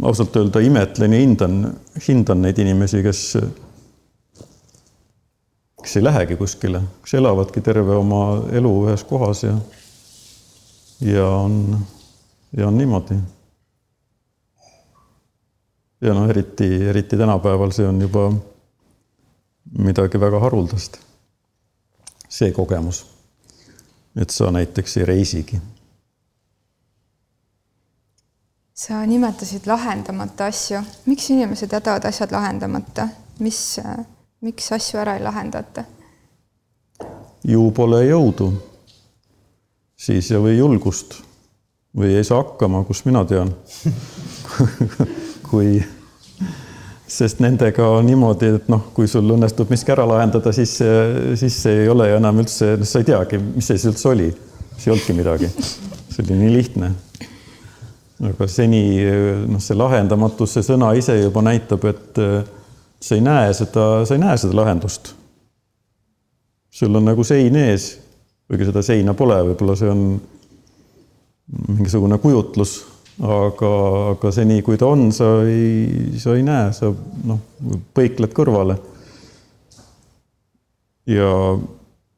[0.02, 1.58] ausalt öelda imetlen ja hindan,
[2.06, 3.24] hindan neid inimesi, kes,
[5.82, 8.22] kes ei lähegi kuskile, kes elavadki terve oma
[8.56, 9.56] elu ühes kohas ja,
[11.00, 11.86] ja on,
[12.56, 13.14] ja on niimoodi.
[16.00, 18.32] ja noh, eriti, eriti tänapäeval see on juba
[19.78, 20.98] midagi väga haruldast.
[22.28, 23.06] see kogemus,
[24.16, 25.60] et sa näiteks ei reisigi.
[28.74, 33.08] sa nimetasid lahendamata asju, miks inimesed jätavad asjad lahendamata,
[33.38, 33.80] mis,
[34.40, 35.84] miks asju ära ei lahendata?
[37.44, 38.52] ju pole jõudu
[40.00, 41.18] siis või julgust
[41.96, 43.50] või ei saa hakkama, kust mina tean
[45.50, 45.80] kui,
[47.10, 50.76] sest nendega on niimoodi, et noh, kui sul õnnestub miski ära lahendada, siis,
[51.40, 54.30] siis ei ole ju enam üldse, sa ei teagi, mis see siis üldse oli.
[54.76, 55.50] siis ei olnudki midagi.
[56.10, 56.92] see oli nii lihtne.
[58.30, 58.82] aga seni
[59.48, 62.22] noh, see lahendamatus, see sõna ise juba näitab, et
[63.00, 65.14] sa ei näe seda, sa ei näe seda lahendust.
[66.70, 67.96] sul on nagu sein ees
[68.50, 70.04] kuigi seda seina pole, võib-olla see on
[71.70, 72.76] mingisugune kujutlus,
[73.22, 73.72] aga,
[74.12, 76.90] aga seni, kui ta on, sa ei, sa ei näe, sa
[77.30, 77.42] noh,
[77.94, 78.74] põikled kõrvale.
[81.10, 81.28] ja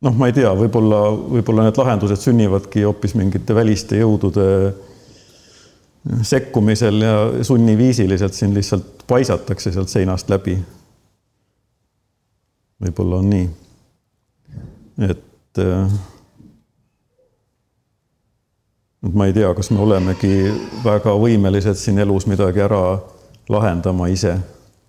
[0.08, 1.00] noh, ma ei tea, võib-olla,
[1.36, 4.46] võib-olla need lahendused sünnivadki hoopis mingite väliste jõudude
[6.26, 10.56] sekkumisel ja sunniviisiliselt siin lihtsalt paisatakse sealt seinast läbi.
[12.82, 13.50] võib-olla on nii.
[15.08, 15.28] et
[15.60, 16.11] et
[19.02, 20.34] ma ei tea, kas me olemegi
[20.84, 22.98] väga võimelised siin elus midagi ära
[23.50, 24.36] lahendama ise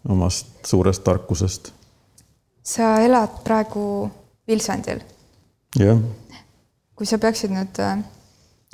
[0.09, 1.71] omast suurest tarkusest.
[2.63, 4.11] sa elad praegu
[4.47, 4.99] Vilsandil?
[5.79, 5.99] jah.
[6.95, 7.97] kui sa peaksid nüüd äh,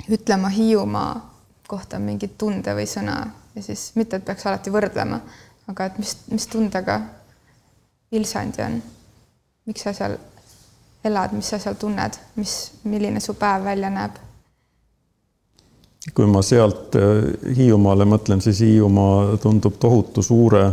[0.08, 1.30] ütlema Hiiumaa
[1.68, 3.16] kohta mingit tunde või sõna
[3.54, 5.20] ja siis mitte, et peaks alati võrdlema,
[5.68, 7.00] aga et mis, mis tundega
[8.12, 8.82] Vilsandi on?
[9.66, 10.18] miks sa seal
[11.04, 14.18] elad, mis sa seal tunned, mis, milline su päev välja näeb?
[16.14, 20.64] Kui ma sealt äh, Hiiumaale mõtlen, siis Hiiumaa tundub tohutu suure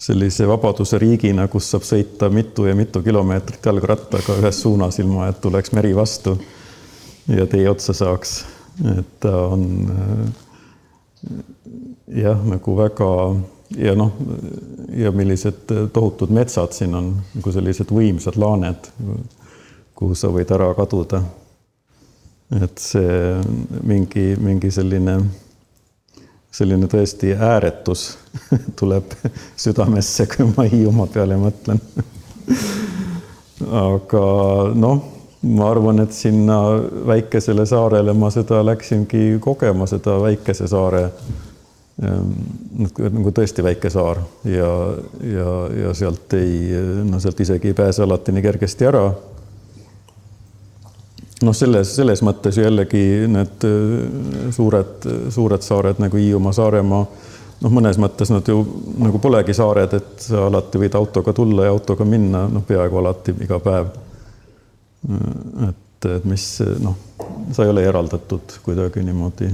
[0.00, 5.40] sellise vabaduse riigina, kus saab sõita mitu ja mitu kilomeetrit jalgrattaga ühes suunas, ilma et
[5.42, 6.38] tuleks meri vastu
[7.28, 8.44] ja tee otsa saaks.
[8.96, 9.64] et ta on
[9.96, 11.32] äh,
[12.22, 13.10] jah, nagu väga
[13.76, 14.14] ja noh,
[14.96, 18.88] ja millised tohutud metsad siin on, nagu sellised võimsad laaned,
[19.94, 21.22] kuhu sa võid ära kaduda
[22.58, 23.36] et see
[23.86, 25.16] mingi, mingi selline,
[26.50, 28.06] selline tõesti ääretus
[28.80, 29.14] tuleb
[29.60, 31.82] südamesse, kui ma Hiiumaa peale mõtlen.
[33.60, 34.24] Aga
[34.74, 35.04] noh,
[35.46, 36.58] ma arvan, et sinna
[37.06, 41.04] väikesele saarele ma seda läksingi kogema, seda väikese saare
[42.02, 42.32] ehm,
[42.98, 44.24] nagu tõesti väike saar.
[44.48, 44.72] Ja,
[45.22, 46.72] ja, ja sealt ei,
[47.06, 49.04] no sealt isegi ei pääse alati nii kergesti ära
[51.44, 57.06] noh, selles, selles mõttes jällegi need äh, suured, suured saared nagu Hiiumaa, Saaremaa,
[57.60, 58.60] noh, mõnes mõttes nad ju
[59.00, 63.36] nagu polegi saared, et sa alati võid autoga tulla ja autoga minna, noh, peaaegu alati
[63.46, 63.90] iga päev.
[65.68, 66.46] et, et mis
[66.84, 66.96] noh,
[67.56, 69.48] sa ei ole eraldatud kuidagi niimoodi.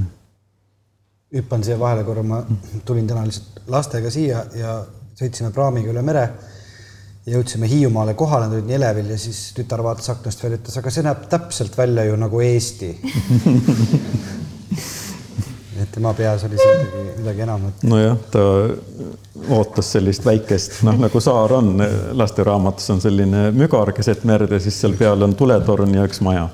[1.36, 2.42] hüppan siia vahele korra, ma
[2.84, 4.80] tulin täna lihtsalt lastega siia ja
[5.18, 6.28] sõitsime praamiga üle mere
[7.26, 11.26] jõudsime Hiiumaale kohale, tulid Elevil ja siis tütar vaatas aknast välja, ütles, aga see näeb
[11.30, 12.92] täpselt välja ju nagu Eesti
[15.82, 17.82] et tema peas oli seal midagi, midagi enamat.
[17.82, 18.42] nojah, ta
[19.56, 21.72] ootas sellist väikest, noh nagu saar on,
[22.16, 26.48] lasteraamatus on selline mügar keset merd ja siis seal peal on tuletorn ja üks maja.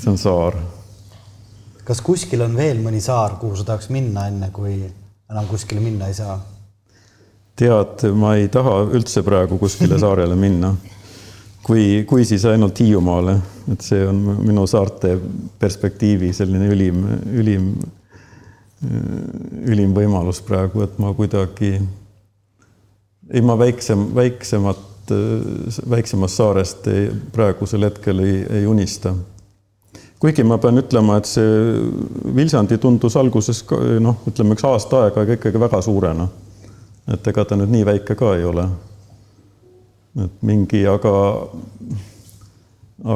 [0.00, 0.56] see on saar.
[1.84, 6.10] kas kuskil on veel mõni saar, kuhu sa tahaks minna, enne kui enam kuskile minna
[6.10, 6.40] ei saa?
[7.60, 10.74] Tead, ma ei taha üldse praegu kuskile saarele minna.
[11.62, 13.36] kui, kui siis ainult Hiiumaale,
[13.70, 15.12] et see on minu saarte
[15.60, 17.02] perspektiivi selline ülim,
[17.36, 17.66] ülim,
[19.68, 21.74] ülim võimalus praegu, et ma kuidagi,
[23.30, 25.12] ei, ma väiksem, väiksemat,
[25.90, 29.14] väiksemast saarest ei, praegusel hetkel ei, ei unista
[30.20, 31.48] kuigi ma pean ütlema, et see
[32.36, 33.62] Vilsandi tundus alguses
[34.02, 36.26] noh, ütleme üks aasta aega ikkagi väga suurena
[37.14, 38.66] et ega ta nüüd nii väike ka ei ole.
[40.24, 41.12] et mingi, aga,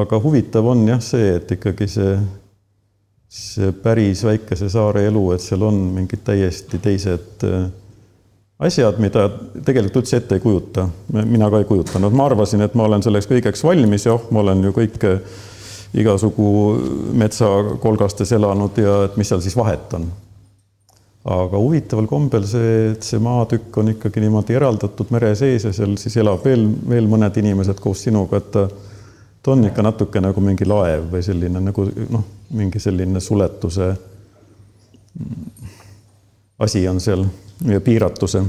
[0.01, 2.13] aga huvitav on jah see, et ikkagi see,
[3.29, 7.65] see päris väikese saare elu, et seal on mingid täiesti teised äh,
[8.63, 9.27] asjad, mida
[9.67, 10.87] tegelikult üldse ette ei kujuta.
[11.13, 14.45] mina ka ei kujutanud, ma arvasin, et ma olen selleks kõigeks valmis ja oh, ma
[14.47, 15.03] olen ju kõik
[15.95, 16.53] igasugu
[17.15, 20.09] metsakolgastes elanud ja et mis seal siis vahet on
[21.25, 25.95] aga huvitaval kombel see, et see maatükk on ikkagi niimoodi eraldatud mere sees ja seal
[26.01, 28.67] siis elab veel, veel mõned inimesed koos sinuga, et ta,
[29.41, 33.95] ta on ikka natuke nagu mingi laev või selline nagu noh, mingi selline suletuse
[36.61, 37.25] asi on seal
[37.71, 38.45] ja piiratuse.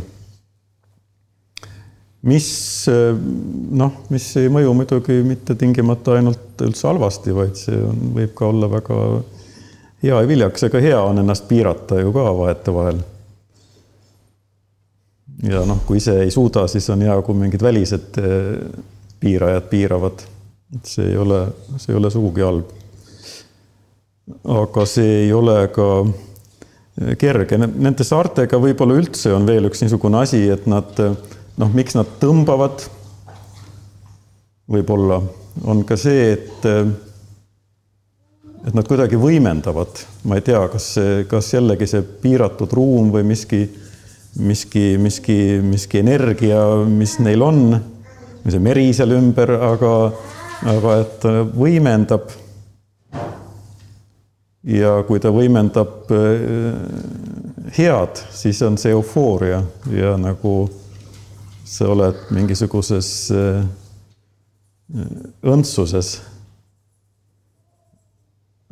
[2.25, 2.49] mis
[2.89, 8.49] noh, mis ei mõju muidugi mitte tingimata ainult üldse halvasti, vaid see on, võib ka
[8.49, 8.99] olla väga
[10.03, 13.01] hea ja viljakas, ega hea on ennast piirata ju ka vahetevahel.
[15.43, 18.19] ja noh, kui ise ei suuda, siis on hea, kui mingid välised
[19.19, 20.25] piirajad piiravad.
[20.75, 21.45] et see ei ole,
[21.77, 22.71] see ei ole sugugi halb.
[24.59, 25.89] aga see ei ole ka
[27.19, 30.95] kerge, nende saartega võib-olla üldse on veel üks niisugune asi, et nad
[31.59, 32.85] noh, miks nad tõmbavad,
[34.71, 35.19] võib-olla
[35.67, 36.69] on ka see, et
[38.65, 40.93] et nad kuidagi võimendavad, ma ei tea, kas
[41.29, 43.65] kas jällegi see piiratud ruum või miski,
[44.41, 47.61] miski, miski, miski energia, mis neil on,
[48.45, 49.93] see meri seal ümber, aga,
[50.73, 52.33] aga et võimendab
[54.65, 56.73] ja kui ta võimendab äh,
[57.77, 59.61] head, siis on see eufooria
[59.93, 60.55] ja nagu
[61.65, 63.65] sa oled mingisuguses äh,
[65.45, 66.17] õndsuses.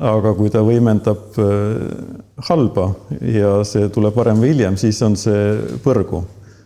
[0.01, 2.87] Aga kui ta võimendab äh, halba
[3.29, 6.23] ja see tuleb varem või hiljem, siis on see põrgu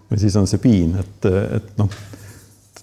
[0.07, 1.91] või siis on see piin, et, et noh,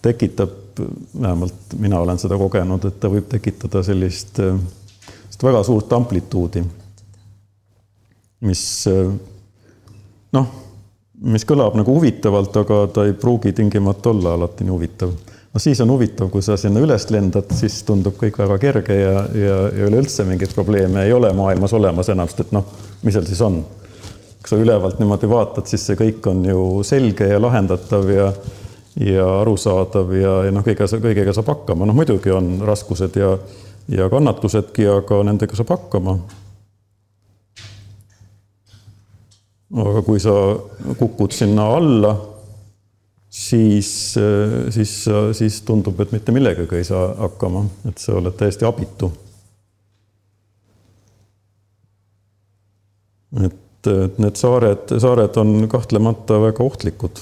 [0.04, 0.76] tekitab,
[1.16, 4.58] vähemalt mina olen seda kogenud, et ta võib tekitada sellist äh,
[5.44, 6.62] väga suurt amplituudi,
[8.44, 8.62] mis
[10.32, 10.46] noh,
[11.24, 15.12] mis kõlab nagu huvitavalt, aga ta ei pruugi tingimata olla alati nii huvitav.
[15.54, 19.14] No siis on huvitav, kui sa sinna üles lendad, siis tundub kõik väga kerge ja,
[19.38, 22.66] ja, ja üleüldse mingeid probleeme ei ole maailmas olemas enam, sest et noh,
[23.02, 23.62] mis seal siis on?
[24.44, 28.28] kui sa ülevalt niimoodi vaatad, siis see kõik on ju selge ja lahendatav ja
[29.00, 33.32] ja arusaadav ja, ja noh, kõige, kõigega saab hakkama, noh muidugi on raskused ja
[33.88, 36.18] ja kannatusedki, aga nendega saab hakkama.
[39.74, 40.32] aga kui sa
[41.00, 42.12] kukud sinna alla,
[43.34, 43.88] siis,
[44.70, 44.92] siis,
[45.34, 49.10] siis tundub, et mitte millegagi ei saa hakkama, et sa oled täiesti abitu.
[53.34, 53.88] et
[54.22, 57.18] need saared, saared on kahtlemata väga ohtlikud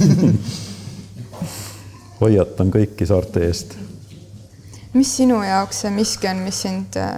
[2.22, 3.76] hoiatan kõiki saarte eest
[4.92, 7.16] mis sinu jaoks see miski on, mis sind äh,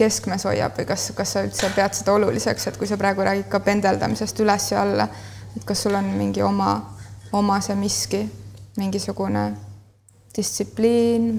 [0.00, 3.48] keskmes hoiab või kas, kas sa üldse pead seda oluliseks, et kui sa praegu räägid
[3.52, 5.08] ka pendeldamisest üles ja alla,
[5.56, 6.74] et kas sul on mingi oma,
[7.32, 8.22] oma see miski,
[8.76, 9.46] mingisugune
[10.36, 11.30] distsipliin,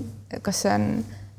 [0.41, 0.87] kas see on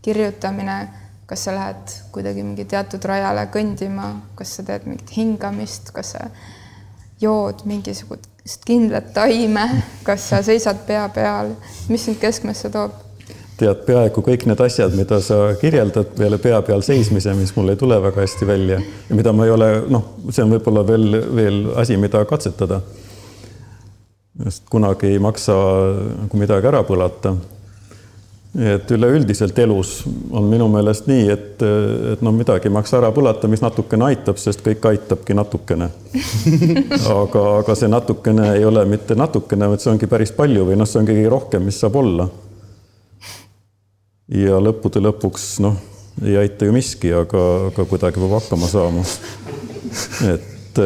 [0.02, 0.78] kirjutamine,
[1.26, 6.28] kas sa lähed kuidagi mingi teatud rajale kõndima, kas sa teed mingit hingamist, kas sa
[7.20, 9.66] jood mingisugust kindlat taime,
[10.06, 11.52] kas sa seisad pea peal,
[11.90, 13.07] mis sind keskmesse toob?
[13.58, 17.80] Tead peaaegu kõik need asjad, mida sa kirjeldad peale pea peal seismise, mis mul ei
[17.80, 21.60] tule väga hästi välja ja mida ma ei ole, noh, see on võib-olla veel, veel
[21.80, 22.80] asi, mida katsetada.
[24.44, 25.54] sest kunagi ei maksa
[26.22, 27.34] nagu midagi ära põlata.
[28.58, 31.62] et üleüldiselt elus on minu meelest nii, et,
[32.12, 35.90] et no midagi ei maksa ära põlata, mis natukene aitab, sest kõik aitabki natukene.
[37.20, 40.86] aga, aga see natukene ei ole mitte natukene, vaid see ongi päris palju või noh,
[40.86, 42.30] see on kõige rohkem, mis saab olla
[44.28, 45.76] ja lõppude lõpuks noh,
[46.24, 49.04] ei aita ju miski, aga, aga kuidagi peab hakkama saama.
[50.34, 50.80] et,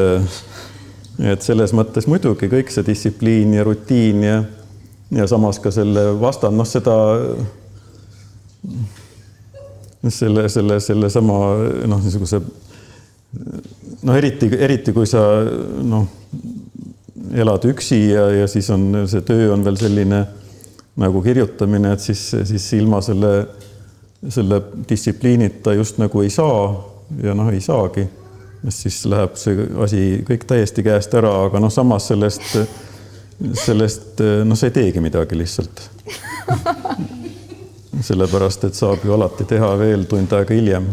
[1.32, 4.42] et selles mõttes muidugi kõik see distsipliin ja rutiin ja,
[5.18, 6.96] ja samas ka selle vastand, noh, seda
[10.10, 11.38] selle, selle, sellesama
[11.90, 12.42] noh, niisuguse
[14.02, 15.22] noh, eriti, eriti kui sa
[15.82, 16.06] noh,
[17.32, 20.24] elad üksi ja, ja siis on see töö on veel selline
[20.96, 23.46] nagu kirjutamine, et siis, siis ilma selle,
[24.28, 26.66] selle distsipliinita just nagu ei saa
[27.22, 28.08] ja noh, ei saagi.
[28.68, 32.52] siis läheb see asi kõik täiesti käest ära, aga noh, samas sellest,
[33.64, 35.82] sellest noh, sa ei teegi midagi lihtsalt.
[38.02, 40.86] sellepärast, et saab ju alati teha veel tund aega hiljem.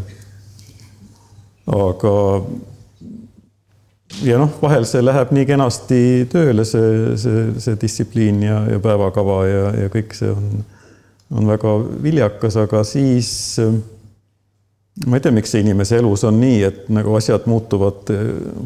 [1.69, 2.13] aga
[4.25, 6.01] ja noh, vahel see läheb nii kenasti
[6.31, 10.59] tööle, see, see, see distsipliin ja, ja päevakava ja, ja kõik see on,
[11.35, 13.31] on väga viljakas, aga siis
[15.07, 18.09] ma ei tea, miks see inimese elus on nii, et nagu asjad muutuvad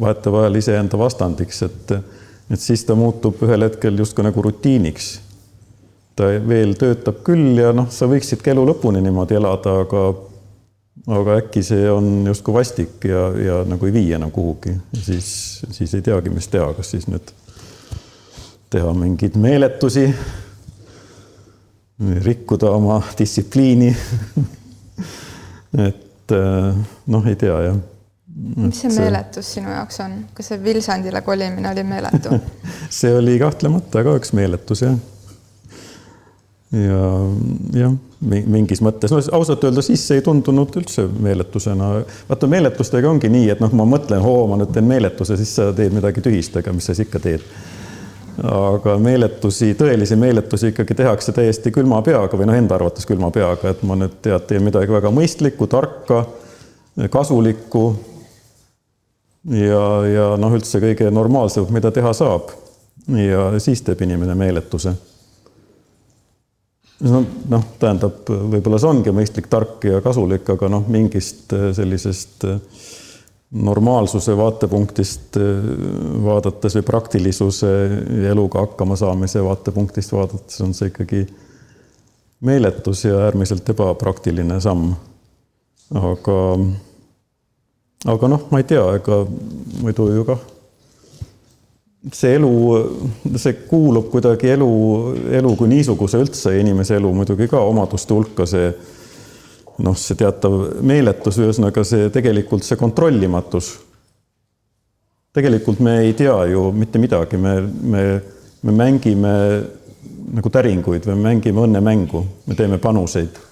[0.00, 1.94] vahetevahel iseenda vastandiks, et,
[2.50, 5.12] et siis ta muutub ühel hetkel justkui nagu rutiiniks.
[6.14, 10.02] ta veel töötab küll ja noh, sa võiksidki elu lõpuni niimoodi elada, aga
[11.06, 15.28] aga äkki see on justkui vastik ja, ja nagu ei vii enam kuhugi, siis,
[15.70, 17.32] siis ei teagi, mis teha, kas siis nüüd
[18.72, 20.06] teha mingeid meeletusi,
[22.24, 23.90] rikkuda oma distsipliini?
[25.88, 26.32] Et
[27.10, 27.78] noh, ei tea jah,
[28.34, 32.38] mis see meeletus sinu jaoks on, kas see Vilsandile kolimine oli meeletu?
[32.94, 34.96] See oli kahtlemata ka üks meeletus jah.
[36.74, 37.00] ja
[37.78, 41.90] jah, mingis mõttes, no ausalt öelda, siis ei tundunud üldse meeletusena.
[42.28, 45.70] vaata meeletustega ongi nii, et noh, ma mõtlen, oo, ma nüüd teen meeletuse, siis sa
[45.76, 47.46] teed midagi tühist, aga mis sa siis ikka teed
[48.42, 53.70] aga meeletusi, tõelisi meeletusi ikkagi tehakse täiesti külma peaga või noh, enda arvates külma peaga,
[53.70, 56.24] et ma nüüd tead, teen midagi väga mõistlikku, tarka,
[57.14, 57.84] kasulikku
[59.54, 62.50] ja, ja noh, üldse kõige normaalsem, mida teha saab.
[63.06, 64.94] ja siis teeb inimene meeletuse.
[67.02, 72.46] No noh, tähendab, võib-olla see ongi mõistlik, tark ja kasulik, aga noh, mingist sellisest
[73.54, 75.36] normaalsuse vaatepunktist
[76.24, 77.70] vaadates või praktilisuse
[78.24, 81.22] ja eluga hakkama saamise vaatepunktist vaadates on see ikkagi
[82.44, 84.94] meeletus ja äärmiselt ebapraktiline samm.
[85.94, 86.38] aga
[88.10, 89.22] aga noh, ma ei tea, ega
[89.82, 90.42] muidu ju kah
[92.12, 92.50] see elu,
[93.40, 94.68] see kuulub kuidagi elu,
[95.38, 98.68] elu kui niisuguse üldse inimese elu muidugi ka omaduste hulka, see
[99.84, 103.72] noh, see teatav meeletus, ühesõnaga see tegelikult see kontrollimatus.
[105.34, 108.04] tegelikult me ei tea ju mitte midagi, me, me,
[108.62, 109.32] me mängime
[110.34, 113.42] nagu täringuid või mängime õnnemängu, me teeme panuseid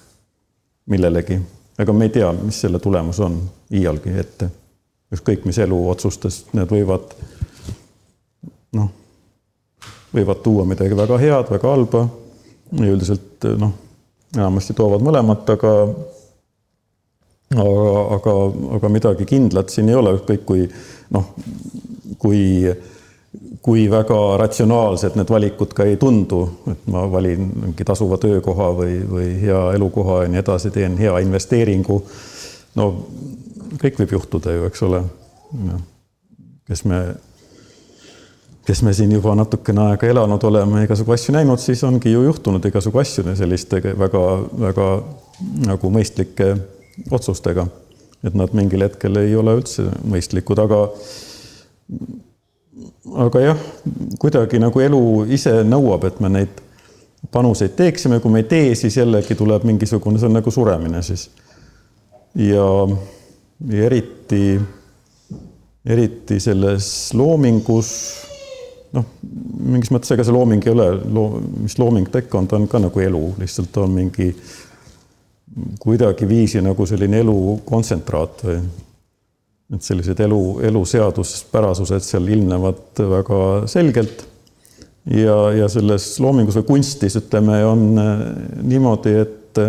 [0.89, 1.41] millelegi
[1.79, 3.39] ega me ei tea, mis selle tulemus on
[3.73, 4.49] iialgi ette.
[5.13, 7.11] ükskõik mis eluotsustest, need võivad
[8.77, 8.89] noh,
[10.13, 12.07] võivad tuua midagi väga head, väga halba
[12.79, 13.73] ja üldiselt noh,
[14.35, 15.73] enamasti toovad mõlemat, aga
[17.53, 18.33] aga, aga,
[18.79, 20.65] aga midagi kindlat siin ei ole, ükskõik kui
[21.13, 21.29] noh,
[22.21, 22.41] kui
[23.63, 28.97] kui väga ratsionaalsed need valikud ka ei tundu, et ma valin mingi tasuva töökoha või,
[29.07, 32.01] või hea elukoha ja nii edasi, teen hea investeeringu.
[32.75, 32.89] no
[33.79, 35.03] kõik võib juhtuda ju, eks ole.
[36.67, 36.99] kes me,
[38.65, 42.65] kes me siin juba natukene aega elanud oleme, igasugu asju näinud, siis ongi ju juhtunud
[42.65, 44.89] igasugu asju selliste väga-väga
[45.67, 46.53] nagu mõistlike
[47.11, 47.67] otsustega.
[48.23, 50.77] et nad mingil hetkel ei ole üldse mõistlikud, aga
[53.25, 53.63] aga jah,
[54.19, 55.01] kuidagi nagu elu
[55.35, 56.61] ise nõuab, et me neid
[57.31, 61.29] panuseid teeksime, kui me ei tee, siis jällegi tuleb mingisugune, see on nagu suremine siis.
[62.35, 62.67] ja,
[63.69, 64.59] ja eriti,
[65.85, 67.91] eriti selles loomingus,
[68.93, 69.09] noh,
[69.73, 72.69] mingis mõttes ega see looming ei ole, loo-, mis looming ta ikka on, ta on
[72.71, 74.29] ka nagu elu, lihtsalt on mingi
[75.79, 77.37] kuidagiviisi nagu selline elu
[77.67, 78.57] kontsentraat või
[79.73, 83.39] et sellised elu, eluseaduspärasused seal ilmnevad väga
[83.71, 84.27] selgelt.
[85.05, 88.21] ja, ja selles loomingus või kunstis, ütleme, on äh,
[88.63, 89.59] niimoodi, et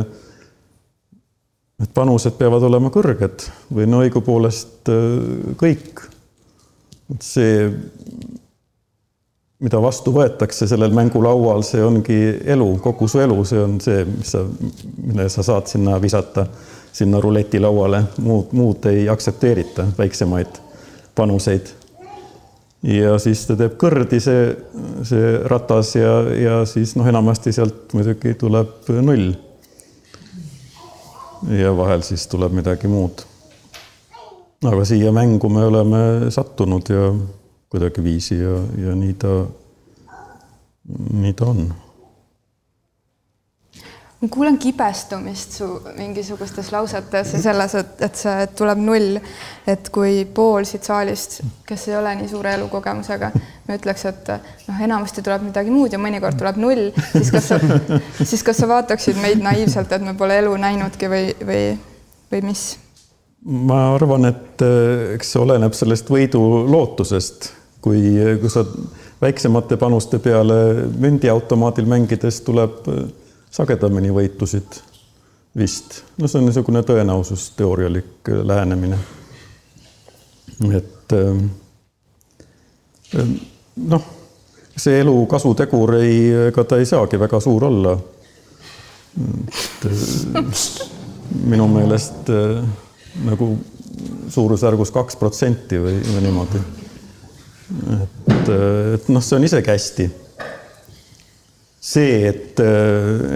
[1.82, 6.04] et panused peavad olema kõrged või no õigupoolest äh, kõik.
[7.14, 7.66] et see,
[9.64, 12.18] mida vastu võetakse sellel mängulaual, see ongi
[12.52, 14.44] elu, kogu su elu, see on see, mis sa,
[15.00, 16.46] mille sa saad sinna visata
[16.94, 20.60] sinna ruletilauale, muud, muud ei aktsepteerita, väiksemaid
[21.14, 21.72] panuseid.
[22.82, 24.52] ja siis ta teeb kõrdi, see,
[25.08, 29.32] see ratas ja, ja siis noh, enamasti sealt muidugi tuleb null.
[31.58, 33.24] ja vahel siis tuleb midagi muud.
[34.62, 37.10] aga siia mängu me oleme sattunud ja
[37.74, 39.38] kuidagiviisi ja, ja nii ta,
[41.20, 41.66] nii ta on
[44.24, 45.66] ma kuulen kibestumist su
[45.98, 49.18] mingisugustes lausetes ja selles, et, et see tuleb null.
[49.68, 53.30] et kui pool siit saalist, kes ei ole nii suure elukogemusega,
[53.68, 54.30] me ütleks, et
[54.68, 57.58] noh, enamasti tuleb midagi muud ja mõnikord tuleb null, siis kas sa,
[58.22, 61.66] siis kas sa vaataksid meid naiivselt, et me pole elu näinudki või, või,
[62.32, 62.64] või mis?
[63.44, 64.64] ma arvan, et
[65.18, 67.50] eks see oleneb sellest võidu lootusest,
[67.84, 68.00] kui,
[68.40, 68.64] kui sa
[69.20, 70.56] väiksemate panuste peale
[70.96, 72.80] mündiautomaadil mängides tuleb
[73.54, 74.80] sagedamini võitusid
[75.56, 76.02] vist.
[76.18, 78.98] no see on niisugune tõenäosusteoorialik äh, lähenemine.
[80.74, 81.46] et ähm,
[83.18, 83.36] ähm,
[83.76, 84.02] noh,
[84.76, 87.98] see elu kasutegur ei, ega ta ei saagi väga suur olla.
[89.86, 90.44] äh,
[91.44, 92.64] minu meelest äh,
[93.24, 93.54] nagu
[94.28, 96.62] suurusjärgus kaks protsenti või, või niimoodi.
[97.70, 98.52] Et,
[98.98, 100.10] et noh, see on isegi hästi
[101.84, 102.60] see, et,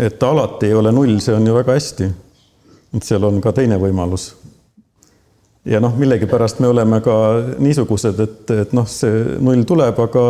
[0.07, 2.11] et alati ei ole null, see on ju väga hästi.
[2.97, 4.31] et seal on ka teine võimalus.
[5.69, 7.15] ja noh, millegipärast me oleme ka
[7.61, 10.25] niisugused, et, et noh, see null tuleb, aga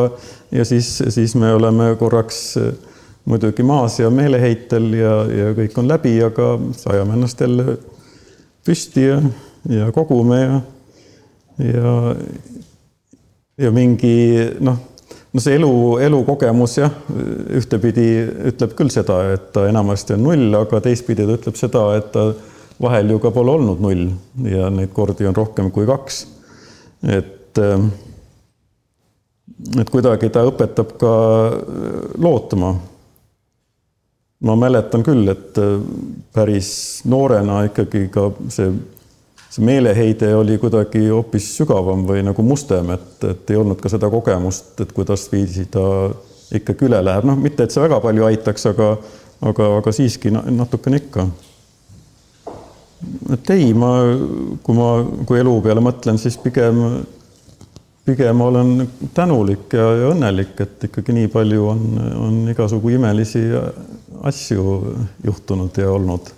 [0.51, 2.57] ja siis, siis me oleme korraks
[3.28, 6.57] muidugi maas ja meeleheitel ja, ja kõik on läbi, aga
[6.90, 7.76] ajame ennast jälle
[8.66, 9.20] püsti ja,
[9.70, 10.61] ja kogume ja
[11.59, 11.92] ja,
[13.59, 14.15] ja mingi
[14.65, 14.79] noh,
[15.33, 15.73] no see elu,
[16.07, 16.95] elukogemus jah,
[17.59, 18.07] ühtepidi
[18.53, 22.31] ütleb küll seda, et ta enamasti on null, aga teistpidi ta ütleb seda, et ta
[22.83, 24.05] vahel ju ka pole olnud null
[24.47, 26.27] ja neid kordi on rohkem kui kaks.
[27.03, 27.59] et,
[29.79, 31.15] et kuidagi ta õpetab ka
[32.19, 32.77] lootma.
[34.41, 35.59] ma mäletan küll, et
[36.33, 38.71] päris noorena ikkagi ka see,
[39.49, 44.11] see meeleheide oli kuidagi hoopis sügavam või nagu mustem, et, et ei olnud ka seda
[44.12, 45.84] kogemust, et kuidasviisi ta
[46.55, 48.94] ikkagi üle läheb, noh, mitte et see väga palju aitaks, aga,
[49.51, 51.28] aga, aga siiski natukene ikka
[53.32, 53.92] et ei, ma,
[54.64, 54.88] kui ma,
[55.26, 56.80] kui elu peale mõtlen, siis pigem,
[58.09, 58.72] pigem olen
[59.14, 61.84] tänulik ja, ja õnnelik, et ikkagi nii palju on,
[62.18, 63.44] on igasugu imelisi
[64.28, 64.78] asju
[65.24, 66.32] juhtunud ja olnud.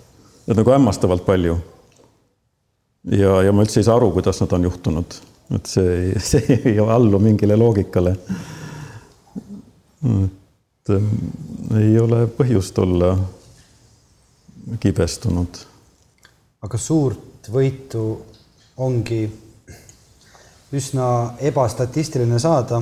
[0.47, 1.57] et nagu hämmastavalt palju.
[3.03, 5.17] Ja, ja ma üldse ei saa aru, kuidas nad on juhtunud,
[5.55, 8.15] et see, see ei allu mingile loogikale.
[10.01, 10.95] et
[11.77, 13.13] ei ole põhjust olla
[14.81, 15.59] kibestunud
[16.61, 18.03] aga suurt võitu
[18.81, 19.23] ongi
[20.77, 21.07] üsna
[21.41, 22.81] ebastatistiline saada.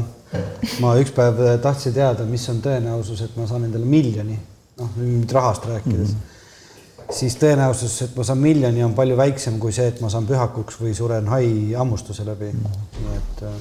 [0.83, 4.35] ma üks päev tahtsin teada, mis on tõenäosus, et ma saan endale miljoni,
[4.77, 6.19] noh nüüd rahast rääkides mm.
[6.19, 6.35] -hmm.
[7.09, 10.79] Siis tõenäosus, et ma saan miljoni, on palju väiksem kui see, et ma saan pühakuks
[10.81, 12.51] või suren hai hammustuse läbi
[13.15, 13.59] et äh,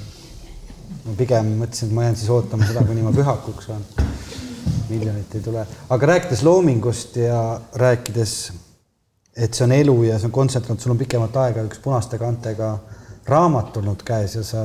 [1.07, 3.85] ma pigem mõtlesin, et ma jään siis ootama seda, kuni ma pühakuks saan.
[4.89, 8.35] miljonit ei tule, aga rääkides loomingust ja rääkides
[9.39, 12.73] et see on elu ja see on kontsentraat, sul on pikemat aega üks punaste kaantega
[13.29, 14.63] raamat olnud käes ja sa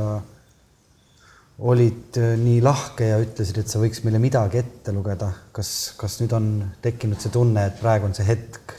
[1.59, 5.31] olid äh, nii lahke ja ütlesid, et sa võiks meile midagi ette lugeda.
[5.51, 6.49] kas, kas nüüd on
[6.81, 8.75] tekkinud see tunne, et praegu on see hetk,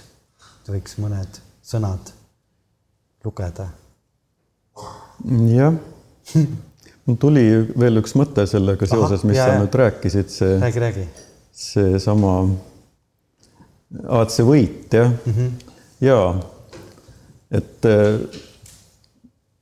[0.68, 2.12] võiks mõned sõnad
[3.24, 3.68] lugeda?
[5.54, 5.76] jah,
[7.06, 7.44] mul tuli
[7.78, 9.62] veel üks mõte sellega seoses, mis jah, sa jah.
[9.62, 10.56] nüüd rääkisid, see.
[10.62, 11.06] räägi, räägi.
[11.54, 12.34] seesama,
[14.34, 15.38] see võit jah mm.
[15.38, 15.72] -hmm
[16.04, 16.34] jaa,
[17.54, 18.18] et eh,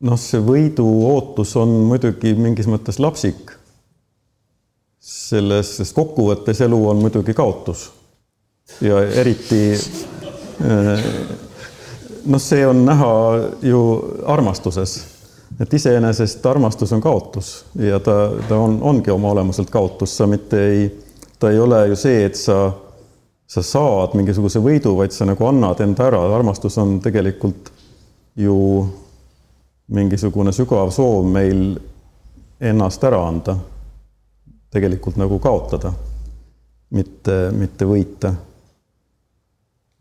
[0.03, 3.59] noh, see võidu ootus on muidugi mingis mõttes lapsik.
[5.03, 7.89] selles, sest kokkuvõttes elu on muidugi kaotus.
[8.81, 11.09] Ja eriti eh,
[12.25, 13.15] noh, see on näha
[13.67, 13.81] ju
[14.31, 14.95] armastuses,
[15.61, 20.63] et iseenesest armastus on kaotus ja ta, ta on, ongi oma olemuselt kaotus, sa mitte
[20.69, 20.87] ei,
[21.39, 22.71] ta ei ole ju see, et sa
[23.53, 27.69] sa saad mingisuguse võidu, vaid sa nagu annad enda ära, armastus on tegelikult
[28.41, 28.55] ju
[29.89, 31.79] mingisugune sügav soov meil
[32.61, 33.57] ennast ära anda.
[34.73, 35.93] tegelikult nagu kaotada,
[36.97, 38.35] mitte, mitte võita.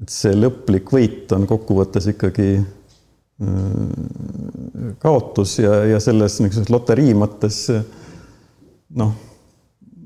[0.02, 2.64] et see lõplik võit on kokkuvõttes ikkagi äh,
[5.00, 7.68] kaotus ja, ja selles niisuguses loterii mõttes
[8.96, 9.14] noh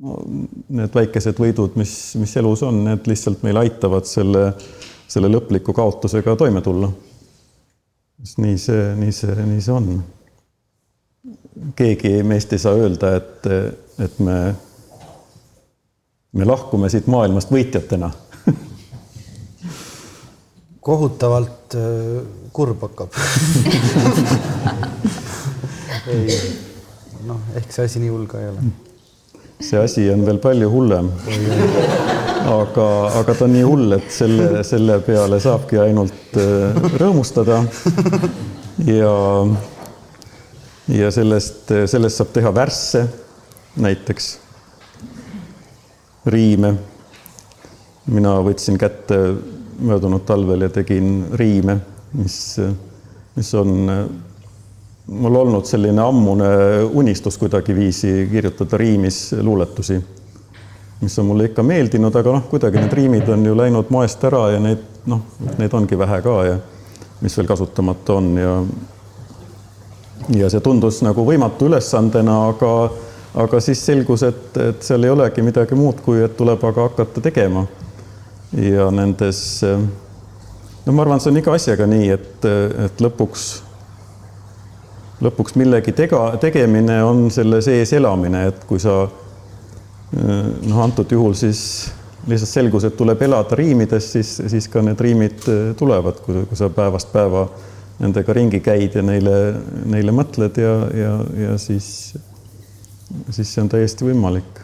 [0.06, 4.50] need väikesed võidud, mis, mis elus on, need lihtsalt meil aitavad selle,
[5.08, 6.90] selle lõpliku kaotusega toime tulla.
[8.38, 10.04] Nii see, nii see, nii see on.
[11.76, 13.46] keegi meist ei saa öelda, et,
[14.06, 14.56] et me,
[16.36, 18.10] me lahkume siit maailmast võitjatena
[20.88, 21.86] kohutavalt äh,
[22.56, 23.12] kurb hakkab
[27.30, 28.62] noh, ehk see asi nii hull ka ei ole
[29.60, 31.12] see asi on veel palju hullem.
[32.46, 32.88] Aga,
[33.22, 37.62] aga ta on nii hull, et selle, selle peale saabki ainult äh, rõõmustada.
[38.96, 39.14] ja,
[40.96, 43.06] ja sellest, sellest saab teha värsse
[43.82, 44.30] näiteks,
[46.32, 46.76] riime.
[48.06, 49.18] mina võtsin kätte
[49.82, 51.80] möödunud talvel ja tegin riime,
[52.14, 52.38] mis,
[53.36, 53.90] mis on
[55.08, 56.50] mul olnud selline ammune
[56.94, 60.00] unistus kuidagiviisi kirjutada riimis luuletusi,
[61.02, 64.50] mis on mulle ikka meeldinud, aga noh, kuidagi need riimid on ju läinud moest ära
[64.54, 65.22] ja neid noh,
[65.60, 66.60] neid ongi vähe ka ja
[67.22, 68.54] mis veel kasutamata on ja
[70.36, 72.72] ja see tundus nagu võimatu ülesandena, aga
[73.36, 77.22] aga siis selgus, et, et seal ei olegi midagi muud, kui et tuleb aga hakata
[77.22, 77.66] tegema.
[78.56, 79.40] ja nendes,
[80.86, 82.46] no ma arvan, see on iga asjaga nii, et,
[82.86, 83.46] et lõpuks
[85.26, 89.06] lõpuks millegi tega, tegemine on selle sees elamine, et kui sa
[90.14, 91.62] noh, antud juhul siis
[92.26, 95.46] lihtsalt selgus, et tuleb elada riimides, siis, siis ka need riimid
[95.78, 97.46] tulevad, kui, kui sa päevast päeva
[98.02, 99.36] nendega ringi käid ja neile,
[99.88, 101.12] neile mõtled ja, ja,
[101.46, 101.88] ja siis,
[103.30, 104.64] siis see on täiesti võimalik.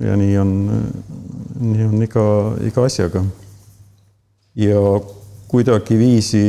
[0.00, 0.52] ja nii on,
[1.60, 2.24] nii on iga,
[2.64, 3.24] iga asjaga.
[4.56, 4.78] ja
[5.52, 6.44] kuidagiviisi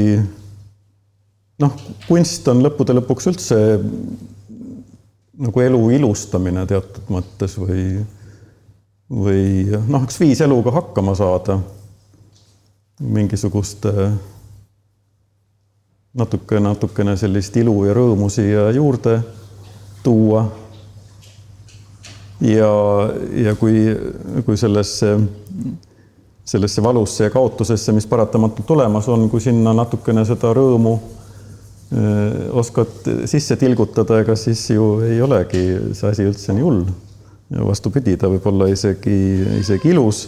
[1.59, 1.73] noh,
[2.07, 3.59] kunst on lõppude lõpuks üldse
[5.37, 8.03] nagu elu ilustamine teatud mõttes või,
[9.09, 9.45] või
[9.87, 11.59] noh, üks viis eluga hakkama saada.
[12.99, 13.91] mingisuguste
[16.13, 19.21] natuke, natukene sellist ilu ja rõõmu siia juurde
[20.03, 20.45] tuua.
[22.41, 22.69] ja,
[23.33, 23.87] ja kui,
[24.45, 25.17] kui sellesse,
[26.45, 30.99] sellesse valusse ja kaotusesse, mis paratamatult olemas on, kui sinna natukene seda rõõmu
[32.51, 35.63] oskad sisse tilgutada, ega siis ju ei olegi
[35.93, 36.85] see asi üldse nii hull.
[37.53, 39.17] ja vastupidi, ta võib olla isegi,
[39.59, 40.23] isegi ilus.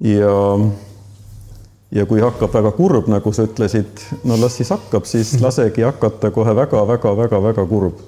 [0.00, 0.32] ja,
[1.92, 6.30] ja kui hakkab väga kurb, nagu sa ütlesid, no las siis hakkab, siis lasegi hakata
[6.30, 8.00] kohe väga-väga-väga-väga kurb.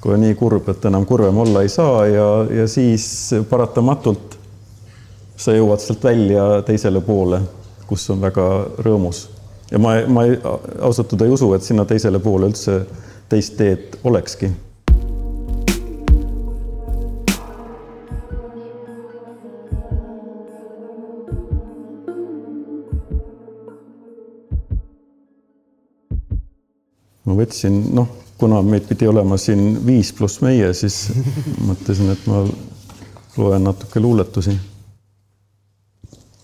[0.00, 2.30] kohe nii kurb, et enam kurvem olla ei saa ja,
[2.62, 4.38] ja siis paratamatult
[5.36, 7.40] sa jõuad sealt välja teisele poole,
[7.88, 8.50] kus on väga
[8.84, 9.33] rõõmus
[9.74, 10.22] ja ma, ma
[10.80, 12.84] ausalt öelda ei usu, et sinna teisele poole üldse
[13.28, 14.52] teist teed olekski.
[27.24, 31.08] ma võtsin, noh, kuna meid pidi olema siin viis pluss meie, siis
[31.68, 32.44] mõtlesin, et ma
[33.40, 34.54] loen natuke luuletusi.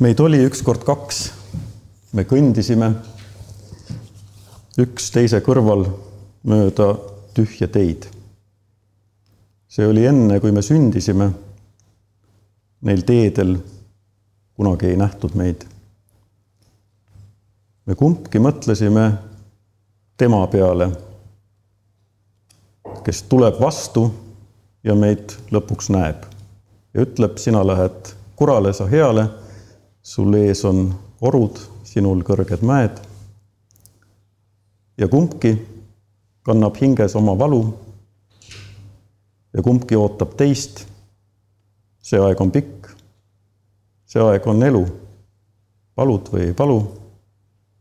[0.03, 1.29] meid oli ükskord kaks
[2.17, 2.91] me kõndisime
[4.79, 5.87] üks teise kõrval
[6.47, 6.95] mööda
[7.35, 8.07] tühje teid.
[9.71, 11.31] see oli enne, kui me sündisime.
[12.83, 13.59] Neil teedel
[14.57, 15.65] kunagi ei nähtud meid.
[17.87, 19.13] me kumbki mõtlesime
[20.17, 20.91] tema peale,
[23.05, 24.11] kes tuleb vastu
[24.85, 26.31] ja meid lõpuks näeb
[26.95, 29.27] ja ütleb, sina lähed kurale, sa heale,
[30.03, 30.89] sul ees on
[31.21, 32.99] orud sinul kõrged mäed.
[35.01, 35.55] Ja kumbki
[36.43, 37.79] kannab hinges oma valu.
[39.53, 40.87] ja kumbki ootab teist.
[42.03, 42.91] see aeg on pikk.
[44.07, 44.85] see aeg on elu.
[45.95, 46.81] palud või ei palu.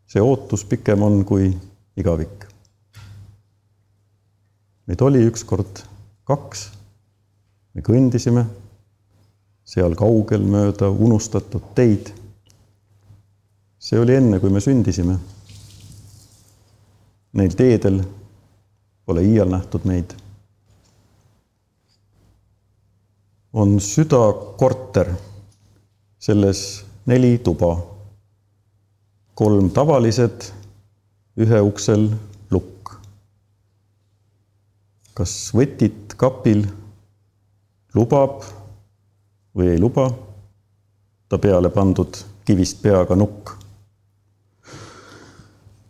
[0.07, 1.51] see ootus pikem on kui
[1.97, 2.47] igavik.
[4.87, 5.83] meid oli ükskord
[6.23, 6.71] kaks.
[7.73, 8.45] me kõndisime
[9.65, 12.15] seal kaugel mööda unustatud teid
[13.79, 15.15] see oli enne, kui me sündisime.
[17.33, 18.01] Neil teedel
[19.05, 20.15] pole iial nähtud meid.
[23.53, 25.07] on südakorter,
[26.19, 27.71] selles neli tuba,
[29.33, 30.45] kolm tavalised,
[31.37, 32.05] ühe uksel
[32.51, 32.93] lukk.
[35.13, 36.61] kas võtit kapil
[37.93, 38.43] lubab
[39.57, 40.11] või ei luba
[41.29, 43.59] ta peale pandud kivist peaga nukk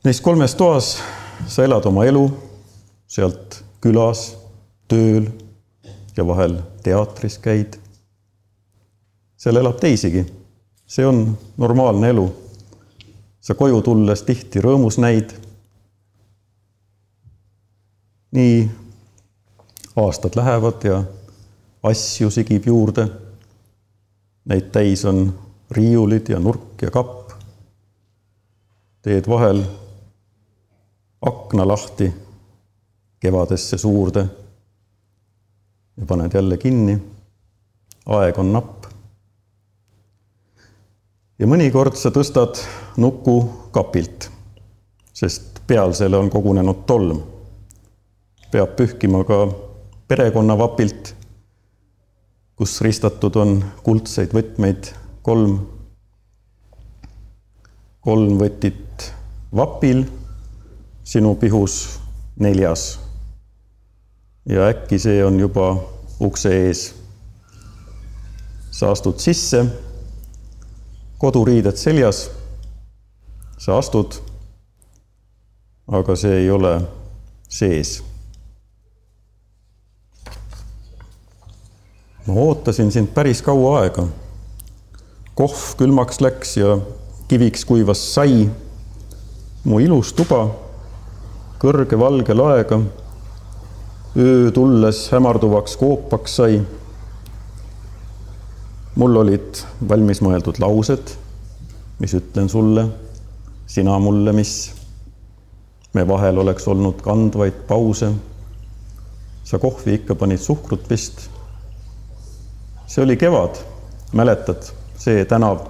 [0.03, 0.93] Neis kolmes toas
[1.49, 2.23] sa elad oma elu,
[3.09, 4.35] sealt külas,
[4.89, 5.25] tööl
[6.17, 7.77] ja vahel teatris käid.
[9.39, 10.25] seal elab teisigi,
[10.85, 12.27] see on normaalne elu.
[13.41, 15.33] sa koju tulles tihti rõõmus näid.
[18.31, 18.69] nii
[19.95, 21.03] aastad lähevad ja
[21.83, 23.07] asju sigib juurde.
[24.45, 25.33] Neid täis on
[25.71, 27.33] riiulid ja nurk ja kapp.
[29.01, 29.63] teed vahel
[31.21, 32.13] akna lahti
[33.19, 34.25] kevadesse suurde
[35.97, 37.01] ja paned jälle kinni.
[38.05, 38.85] aeg on napp.
[41.39, 42.61] ja mõnikord sa tõstad
[42.97, 43.35] nuku
[43.71, 44.29] kapilt,
[45.13, 47.21] sest pealsele on kogunenud tolm.
[48.51, 49.47] peab pühkima ka
[50.07, 51.15] perekonnavapilt,
[52.55, 55.59] kus ristatud on kuldseid võtmeid kolm,
[57.99, 59.11] kolm võtit
[59.55, 60.07] vapil
[61.09, 61.99] sinu pihus
[62.39, 62.99] neljas.
[64.45, 65.77] ja äkki see on juba
[66.21, 66.81] ukse ees.
[68.71, 69.63] sa astud sisse,
[71.17, 72.29] koduriided seljas.
[73.57, 74.19] sa astud,
[75.87, 76.75] aga see ei ole
[77.49, 78.03] sees.
[82.27, 84.07] ma ootasin sind päris kaua aega.
[85.33, 86.77] kohv külmaks läks ja
[87.27, 88.49] kiviks kuivas sai.
[89.63, 90.68] mu ilus tuba
[91.59, 92.79] kõrge valge laega.
[94.17, 96.61] öö tulles hämarduvaks koopaks sai.
[98.95, 101.11] mul olid valmis mõeldud laused,
[101.99, 102.87] mis ütlen sulle,
[103.67, 104.71] sina mulle, mis.
[105.93, 108.13] me vahel oleks olnud kandvaid pause.
[109.43, 111.29] sa kohvi ikka panid suhkrut vist.
[112.87, 113.59] see oli kevad,
[114.13, 115.67] mäletad, see tänav,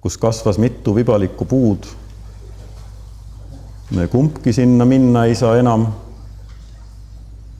[0.00, 1.88] kus kasvas mitu vibalikku puud
[3.90, 5.86] me kumbki sinna minna ei saa enam.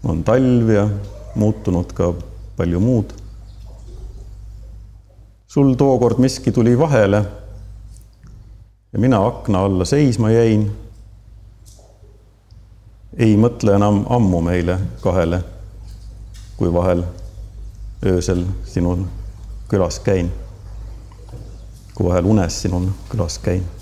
[0.05, 0.89] on talv ja
[1.35, 2.13] muutunud ka
[2.57, 3.13] palju muud.
[5.47, 7.25] sul tookord miski tuli vahele.
[8.93, 10.71] ja mina akna alla seisma jäin.
[13.17, 15.43] ei mõtle enam ammu meile kahele,
[16.57, 17.03] kui vahel
[18.07, 19.05] öösel sinul
[19.69, 20.31] külas käin.
[21.95, 23.80] kui vahel unes sinul külas käin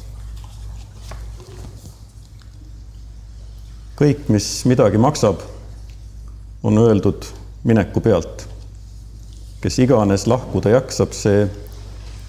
[3.99, 5.40] kõik, mis midagi maksab,
[6.62, 7.24] on öeldud
[7.66, 8.46] mineku pealt.
[9.59, 11.49] kes iganes lahkuda jaksab, see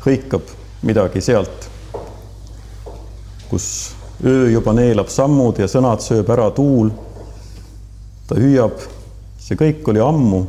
[0.02, 0.50] hõikab
[0.82, 1.68] midagi sealt,
[3.52, 3.68] kus
[4.26, 6.90] öö juba neelab sammud ja sõnad sööb ära tuul.
[8.28, 8.82] ta hüüab,
[9.38, 10.48] see kõik oli ammu.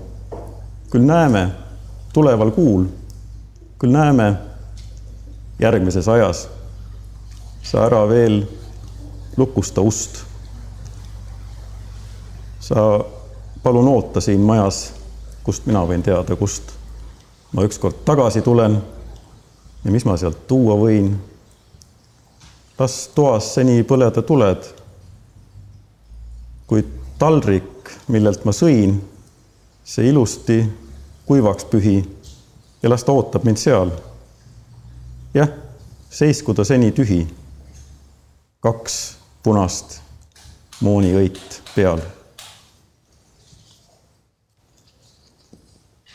[0.90, 1.50] küll näeme
[2.12, 2.88] tuleval kuul,
[3.78, 4.38] küll näeme
[5.58, 6.48] järgmises ajas.
[7.62, 8.46] sa ära veel
[9.36, 10.29] lukusta ust
[12.74, 13.04] sa
[13.62, 14.92] palun oota siin majas,
[15.42, 16.70] kust mina võin teada, kust
[17.52, 18.76] ma ükskord tagasi tulen
[19.84, 21.10] ja mis ma sealt tuua võin.
[22.78, 24.68] las toas seni põleda tuled.
[26.66, 26.86] kuid
[27.18, 29.00] taldrik, millelt ma sõin,
[29.84, 30.62] see ilusti
[31.26, 31.96] kuivaks pühi
[32.82, 33.90] ja las ta ootab mind seal.
[35.34, 35.50] jah,
[36.10, 37.26] seisku ta seni tühi.
[38.60, 40.00] kaks punast
[40.80, 42.19] mooniõit peal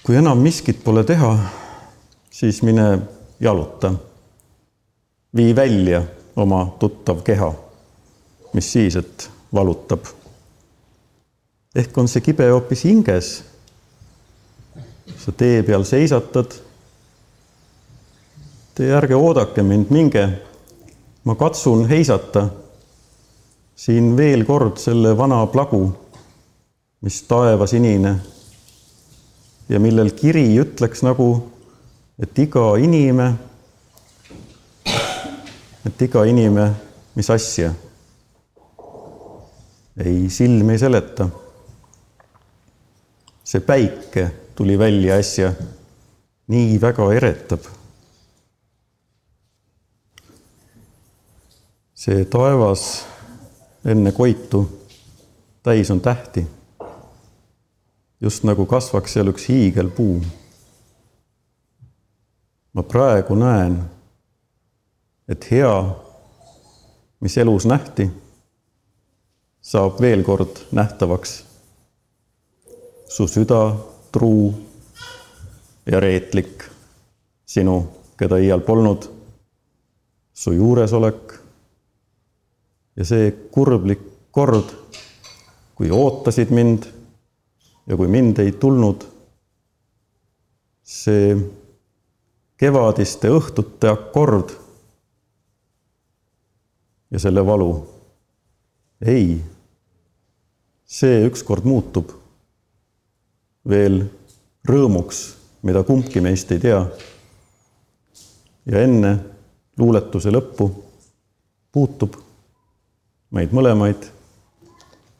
[0.06, 1.32] kui enam miskit pole teha,
[2.30, 2.99] siis mine
[3.39, 3.93] jaluta.
[5.36, 6.03] vii välja
[6.36, 7.53] oma tuttav keha,
[8.53, 10.06] mis siis, et valutab.
[11.76, 13.43] ehk on see kibe hoopis hinges.
[15.18, 16.53] sa tee peal seisatad.
[18.76, 20.30] Te ärge oodake mind, minge.
[21.24, 22.49] ma katsun heisata
[23.76, 25.93] siin veel kord selle vana plagu,
[27.01, 28.35] mis taevasinine
[29.70, 31.30] ja millel kiri ütleks nagu,
[32.22, 33.32] et iga inime,
[35.86, 36.70] et iga inime,
[37.16, 37.74] mis asja.
[39.97, 41.30] ei, silm ei seleta.
[43.45, 45.53] see päike tuli välja äsja,
[46.47, 47.66] nii väga eretab.
[51.95, 53.05] see taevas
[53.86, 54.61] enne koitu
[55.66, 56.45] täis on tähti
[58.22, 60.22] just nagu kasvaks seal üks hiigelpuu.
[62.74, 63.78] ma praegu näen,
[65.32, 65.76] et hea,
[67.24, 68.09] mis elus nähti,
[69.61, 71.43] saab veel kord nähtavaks.
[73.07, 73.76] su süda
[74.11, 74.53] truu
[75.86, 76.66] ja reetlik,
[77.45, 77.78] sinu,
[78.18, 79.07] keda iial polnud,
[80.34, 81.38] su juuresolek
[82.95, 84.01] ja see kurblik
[84.36, 84.72] kord,
[85.76, 86.88] kui ootasid mind
[87.88, 89.06] ja kui mind ei tulnud,
[90.86, 91.36] see
[92.58, 94.54] kevadiste õhtute akord
[97.12, 97.72] ja selle valu.
[99.06, 99.42] ei,
[100.86, 102.14] see ükskord muutub
[103.70, 104.06] veel
[104.66, 105.20] rõõmuks,
[105.66, 106.86] mida kumbki meist ei tea.
[108.66, 109.18] ja enne
[109.78, 110.70] luuletuse lõppu
[111.72, 112.16] puutub
[113.36, 114.10] meid mõlemaid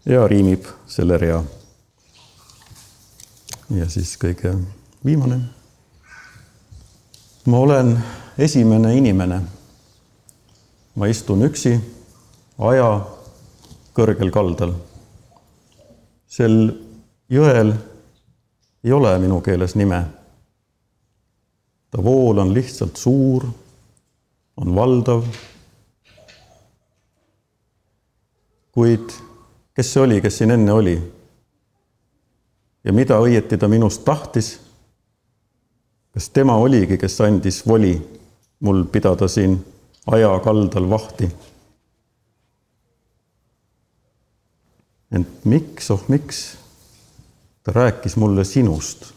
[0.05, 1.43] ja riimib selle rea
[3.70, 4.53] ja siis kõige
[5.05, 5.39] viimane.
[7.45, 7.97] ma olen
[8.38, 9.41] esimene inimene.
[10.95, 11.80] ma istun üksi
[12.57, 12.89] aja
[13.93, 14.74] kõrgel kaldal.
[16.28, 16.74] sel
[17.30, 17.74] jõel
[18.84, 20.03] ei ole minu keeles nime.
[21.89, 23.45] ta vool on lihtsalt suur,
[24.57, 25.26] on valdav.
[28.72, 29.11] kuid
[29.76, 30.95] kes see oli, kes siin enne oli?
[32.86, 34.59] Ja mida õieti ta minust tahtis.
[36.13, 37.95] kas tema oligi, kes andis voli
[38.59, 39.57] mul pidada siin
[40.07, 41.29] aja kaldal vahti?
[45.11, 46.57] ent miks, oh miks
[47.63, 49.13] ta rääkis mulle sinust?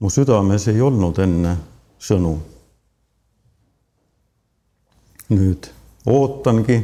[0.00, 1.56] mu südames ei olnud enne
[1.98, 2.38] sõnu.
[5.28, 5.68] nüüd
[6.06, 6.80] ootangi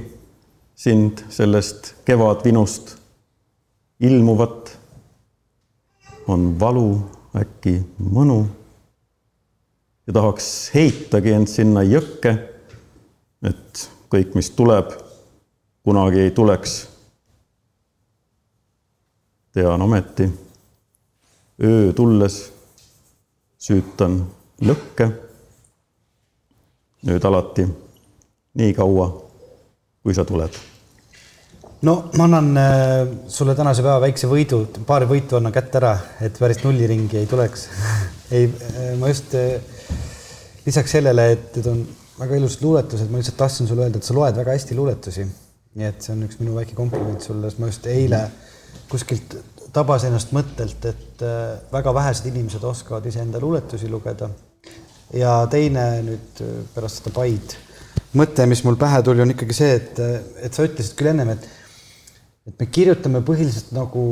[0.74, 2.96] sind sellest kevadvinust
[4.02, 4.81] ilmuvat
[6.28, 7.00] on valu,
[7.36, 8.46] äkki mõnu.
[10.06, 12.32] ja tahaks heitagi end sinna jõkke,
[13.42, 14.90] et kõik, mis tuleb,
[15.84, 16.88] kunagi ei tuleks.
[19.52, 20.30] tean ometi,
[21.62, 22.52] öö tulles
[23.58, 24.26] süütan
[24.60, 25.10] lõkke.
[27.02, 27.66] nüüd alati
[28.54, 29.08] nii kaua,
[30.02, 30.71] kui sa tuled?
[31.82, 36.38] No ma annan äh, sulle tänase päeva väikse võidu, paari võitu annan kätte ära, et
[36.38, 37.66] päris nulliringi ei tuleks
[38.36, 39.34] ei, äh, ma just
[40.66, 41.80] lisaks sellele, et need on
[42.20, 45.26] väga ilusad luuletused, ma lihtsalt tahtsin sulle öelda, et sa loed väga hästi luuletusi.
[45.72, 48.22] nii et see on üks minu väike kompliment sulle, sest ma just eile
[48.92, 49.38] kuskilt
[49.72, 51.22] tabas ennast mõttelt, et
[51.72, 54.28] väga vähesed inimesed oskavad iseenda luuletusi lugeda.
[55.16, 56.42] ja teine nüüd
[56.74, 57.56] pärast seda Paid
[58.18, 60.00] mõte, mis mul pähe tuli, on ikkagi see, et,
[60.44, 61.48] et sa ütlesid küll ennem, et
[62.48, 64.04] et me kirjutame põhiliselt nagu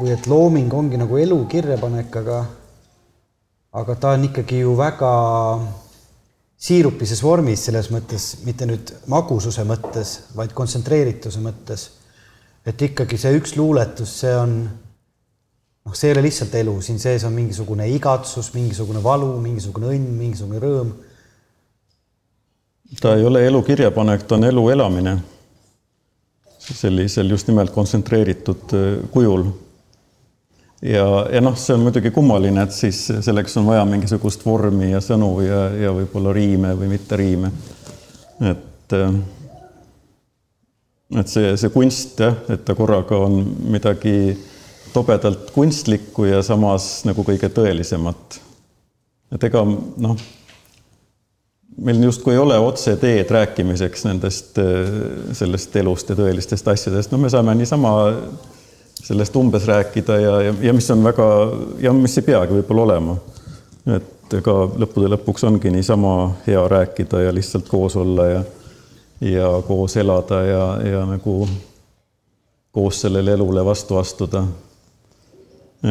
[0.00, 2.40] või et looming ongi nagu elu kirjapanek, aga
[3.80, 5.12] aga ta on ikkagi ju väga
[6.60, 11.88] siirupises vormis selles mõttes, mitte nüüd magususe mõttes, vaid kontsentreerituse mõttes.
[12.66, 17.24] et ikkagi see üks luuletus, see on noh, see ei ole lihtsalt elu, siin sees
[17.24, 20.90] on mingisugune igatsus, mingisugune valu, mingisugune õnn, mingisugune rõõm
[23.00, 25.18] ta ei ole elu kirjapanek, ta on elu elamine.
[26.60, 29.44] Sellisel just nimelt kontsentreeritud äh, kujul.
[30.82, 35.02] ja, ja noh, see on muidugi kummaline, et siis selleks on vaja mingisugust vormi ja
[35.04, 37.52] sõnu ja, ja võib-olla riime või mitte riime.
[38.52, 39.20] et, äh,
[41.20, 44.36] et see, see kunst jah, et ta korraga on midagi
[44.92, 48.40] tobedalt kunstlikku ja samas nagu kõige tõelisemat.
[49.34, 50.16] et ega noh
[51.80, 54.94] meil justkui ei ole otseteed rääkimiseks nendest, äh,
[55.32, 57.94] sellest elust ja tõelistest asjadest, no me saame niisama
[59.00, 61.26] sellest umbes rääkida ja, ja, ja mis on väga
[61.80, 63.16] ja mis ei peagi võib-olla olema.
[63.96, 66.14] et ega lõppude lõpuks ongi niisama
[66.46, 68.42] hea rääkida ja lihtsalt koos olla ja,
[69.20, 71.48] ja koos elada ja, ja nagu
[72.70, 74.44] koos sellele elule vastu astuda.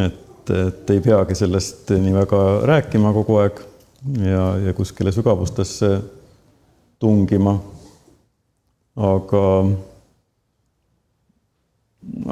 [0.06, 3.60] et, et ei peagi sellest nii väga rääkima kogu aeg
[4.06, 6.00] ja, ja kuskile sügavustesse
[7.00, 7.60] tungima.
[8.96, 9.44] aga,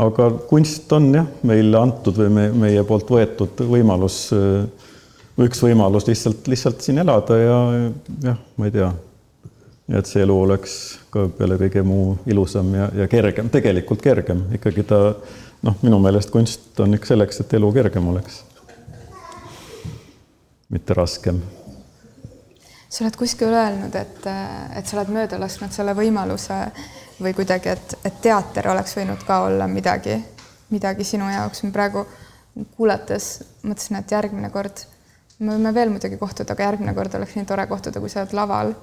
[0.04, 4.18] aga kunst on jah, meile antud või me, meie poolt võetud võimalus,
[5.44, 7.60] üks võimalus lihtsalt, lihtsalt siin elada ja
[8.26, 8.92] jah, ma ei tea.
[9.96, 10.74] et see elu oleks
[11.14, 15.00] ka peale kõige muu ilusam ja, ja kergem, tegelikult kergem, ikkagi ta
[15.64, 18.44] noh, minu meelest kunst on ikka selleks, et elu kergem oleks
[20.68, 21.40] mitte raskem
[22.90, 24.28] sa oled kuskil öelnud, et,
[24.80, 26.60] et sa oled mööda lasknud selle võimaluse
[27.20, 30.16] või kuidagi, et, et teater oleks võinud ka olla midagi,
[30.72, 31.64] midagi sinu jaoks.
[31.66, 32.06] ma praegu
[32.78, 33.32] kuulates
[33.64, 34.86] mõtlesin, et järgmine kord
[35.40, 38.34] me võime veel muidugi kohtuda, aga järgmine kord oleks nii tore kohtuda, kui sa oled
[38.38, 38.74] laval.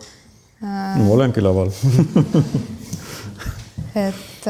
[0.61, 1.73] no olengi laval
[4.07, 4.47] et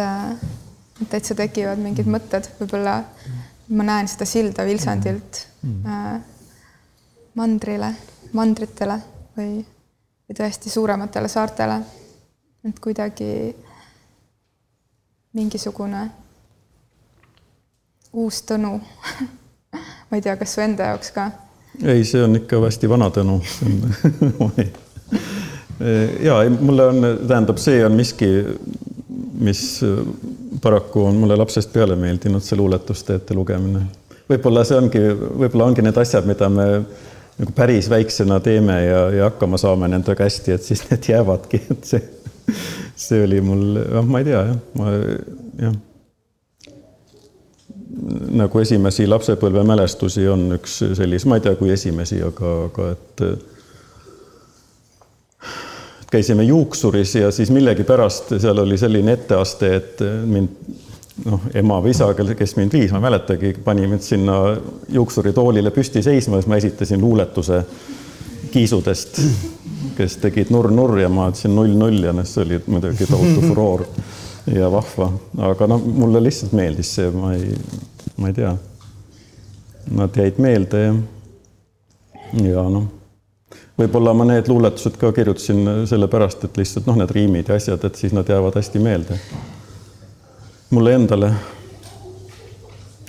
[1.10, 2.98] täitsa tekivad mingid mõtted, võib-olla
[3.74, 6.22] ma näen seda silda Vilsandilt mm.
[7.40, 7.94] mandrile,
[8.36, 9.00] mandritele
[9.36, 9.64] või,
[10.28, 11.80] või tõesti suurematele saartele.
[12.68, 13.56] et kuidagi
[15.34, 16.10] mingisugune
[18.12, 18.80] uus Tõnu
[20.08, 21.30] ma ei tea, kas su enda jaoks ka?
[21.82, 23.40] ei, see on ikka hästi vana Tõnu
[26.22, 28.28] ja mulle on, tähendab, see on miski,
[29.42, 29.80] mis
[30.62, 33.82] paraku on mulle lapsest peale meeldinud, see luuletuste ette lugemine.
[34.30, 35.02] võib-olla see ongi,
[35.42, 36.68] võib-olla ongi need asjad, mida me
[37.38, 41.88] nagu päris väiksena teeme ja, ja hakkama saame nendega hästi, et siis need jäävadki, et
[41.88, 42.02] see,
[43.06, 44.92] see oli mul, noh, ma ei tea jah, ma
[45.64, 45.74] jah.
[48.42, 53.26] nagu esimesi lapsepõlvemälestusi on üks sellise, ma ei tea, kui esimesi, aga, aga et
[56.14, 60.92] käisime juuksuris ja siis millegipärast seal oli selline etteaste, et mind
[61.22, 64.38] noh, ema või isa, kes mind viis, ma ei mäletagi, pani mind sinna
[64.92, 67.60] juuksuritoolile püsti seisma, siis ma esitasin luuletuse
[68.54, 69.20] kiisudest,
[69.98, 73.86] kes tegid nurr-nurr ja ma ütlesin null-null ja noh, see oli muidugi tohutu furoor
[74.54, 75.10] ja vahva,
[75.50, 77.54] aga noh, mulle lihtsalt meeldis see, ma ei,
[78.18, 78.52] ma ei tea.
[79.94, 80.92] Nad jäid meelde ja,
[82.40, 82.86] ja noh,
[83.78, 88.00] võib-olla ma need luuletused ka kirjutasin sellepärast, et lihtsalt noh, need riimid ja asjad, et
[88.00, 89.18] siis nad jäävad hästi meelde
[90.74, 91.32] mulle endale.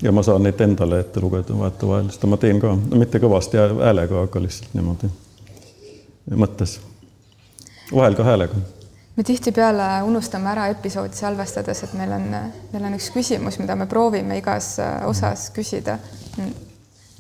[0.02, 4.22] ja ma saan neid endale ette lugeda vahetevahel, seda ma teen ka, mitte kõvasti häälega,
[4.28, 5.10] aga lihtsalt niimoodi
[6.44, 6.80] mõttes.
[7.96, 8.60] vahel ka häälega
[9.16, 12.26] me tihtipeale unustame ära episoodi salvestades, et meil on,
[12.74, 15.98] meil on üks küsimus, mida me proovime igas äh, osas küsida.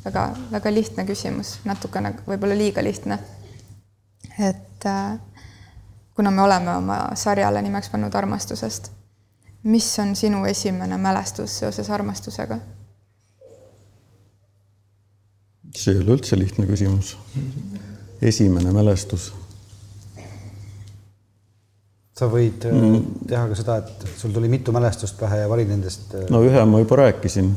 [0.06, 3.18] väga-väga lihtne küsimus, natukene võib-olla liiga lihtne.
[4.50, 5.18] et äh,
[6.16, 8.91] kuna me oleme oma sarjale nimeks pannud armastusest
[9.66, 12.59] mis on sinu esimene mälestus seoses armastusega?
[15.76, 17.18] see ei ole üldse lihtne küsimus.
[18.22, 19.34] esimene mälestus.
[22.16, 23.01] sa võid mm.
[23.28, 26.13] teha ka seda, et sul tuli mitu mälestust pähe ja vali nendest.
[26.16, 27.51] äh, no ühe ma juba rääkisin,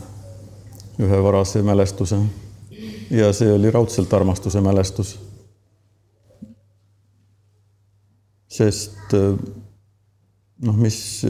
[0.99, 2.19] ühe varase mälestuse
[3.11, 5.19] ja see oli raudselt armastuse mälestus.
[8.49, 9.13] sest
[10.65, 11.23] noh, mis,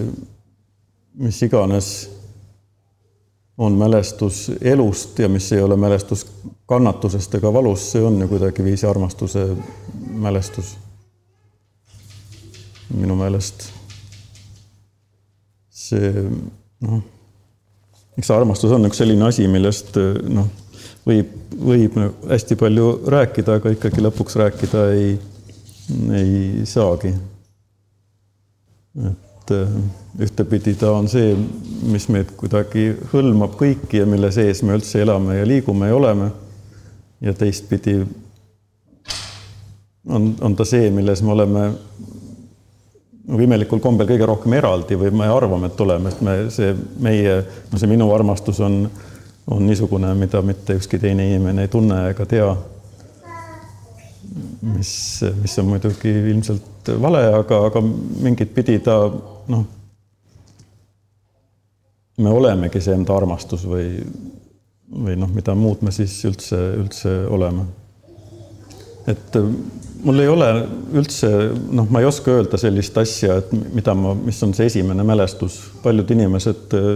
[1.18, 1.88] mis iganes
[3.58, 6.26] on mälestus elust ja mis ei ole mälestus
[6.66, 9.48] kannatusest ega valust, see on ju kuidagiviisi armastuse
[10.10, 10.76] mälestus.
[12.94, 13.66] minu meelest
[15.70, 16.12] see
[16.80, 17.02] noh,
[18.18, 19.96] eks armastus on üks selline asi, millest
[20.28, 20.48] noh,
[21.06, 21.30] võib,
[21.70, 25.14] võib nagu hästi palju rääkida, aga ikkagi lõpuks rääkida ei,
[26.18, 27.14] ei saagi.
[28.98, 29.72] et äh,
[30.20, 31.34] ühtepidi ta on see,
[31.88, 36.30] mis meid kuidagi hõlmab kõiki ja mille sees me üldse elame ja liigume ja oleme.
[37.20, 37.98] ja teistpidi
[40.08, 41.64] on, on ta see, milles me oleme
[43.28, 46.72] nagu imelikul kombel kõige rohkem eraldi või me arvame, et oleme, et me, see
[47.04, 47.34] meie,
[47.68, 48.80] no see minu armastus on,
[49.46, 52.48] on niisugune, mida mitte ükski teine inimene ei tunne ega tea.
[54.62, 54.92] Mis,
[55.42, 58.96] mis on muidugi ilmselt vale, aga, aga mingit pidi ta
[59.52, 59.64] noh,
[62.18, 63.98] me olemegi see enda armastus või,
[64.90, 67.66] või noh, mida muud me siis üldse, üldse oleme.
[69.08, 69.36] et
[70.04, 70.48] mul ei ole
[70.98, 71.30] üldse,
[71.74, 75.60] noh, ma ei oska öelda sellist asja, et mida ma, mis on see esimene mälestus,
[75.82, 76.90] paljud inimesed äh,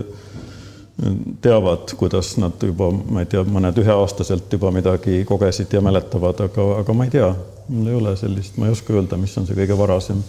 [1.41, 6.67] teavad, kuidas nad juba, ma ei tea, mõned üheaastaselt juba midagi kogesid ja mäletavad, aga,
[6.83, 7.31] aga ma ei tea,
[7.69, 10.21] mul ei ole sellist, ma ei oska öelda, mis on see kõige varasem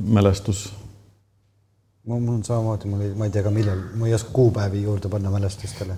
[0.00, 0.66] mälestus.
[2.06, 5.08] mul on samamoodi, mul ei, ma ei tea ka millal, ma ei oska kuupäevi juurde
[5.08, 5.96] panna mälestustele.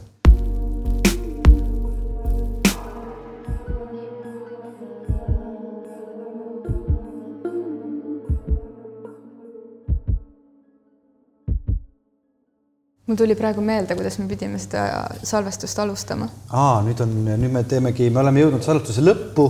[13.07, 16.29] Mul tuli praegu meelde, kuidas me pidime seda salvestust alustama.
[16.51, 19.49] aa, nüüd on, nüüd me teemegi, me oleme jõudnud salvestuse lõppu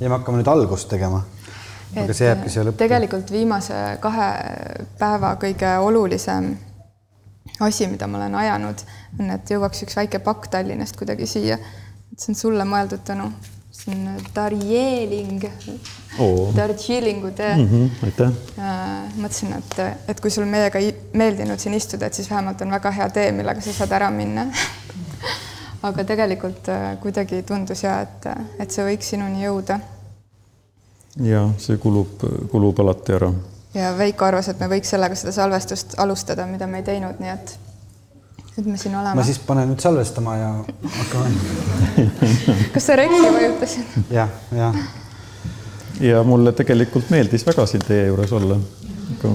[0.00, 1.22] ja me hakkame nüüd algust tegema.
[1.96, 2.78] aga see jääbki siia lõppu.
[2.84, 4.28] tegelikult viimase kahe
[4.98, 6.52] päeva kõige olulisem
[7.60, 8.84] asi, mida ma olen ajanud,
[9.18, 11.58] on, et jõuaks üks väike pakk Tallinnast kuidagi siia.
[12.16, 13.32] see on sulle mõeldud, Tõnu.
[13.84, 15.44] See on Darjeeling
[16.18, 16.52] Oo.
[16.56, 17.68] Darjeelingu tee mm.
[17.68, 18.30] -hmm, aitäh.
[19.16, 19.78] mõtlesin, et,
[20.08, 23.32] et kui sul meiega ei meeldinud siin istuda, et siis vähemalt on väga hea tee,
[23.32, 24.46] millega sa saad ära minna
[25.88, 28.28] aga tegelikult äh, kuidagi tundus ja et,
[28.58, 29.80] et see võiks sinuni jõuda.
[31.22, 33.32] ja see kulub, kulub alati ära.
[33.74, 37.34] ja Veiko arvas, et me võiks sellega seda salvestust alustada, mida me ei teinud, nii
[37.34, 37.58] et
[38.56, 39.14] nüüd me siin oleme.
[39.18, 40.50] ma siis panen nüüd salvestama ja
[40.98, 41.38] hakkan.
[42.74, 44.02] kas sa rekki vajutasid?
[44.10, 44.82] jah, jah
[46.00, 48.56] ja mulle tegelikult meeldis väga siin teie juures olla.
[49.12, 49.34] aga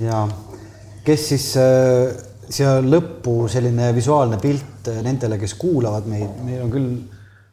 [0.00, 0.22] ja
[1.06, 2.14] kes siis äh,
[2.50, 6.90] siia lõppu selline visuaalne pilt äh, nendele, kes kuulavad meid, meil on küll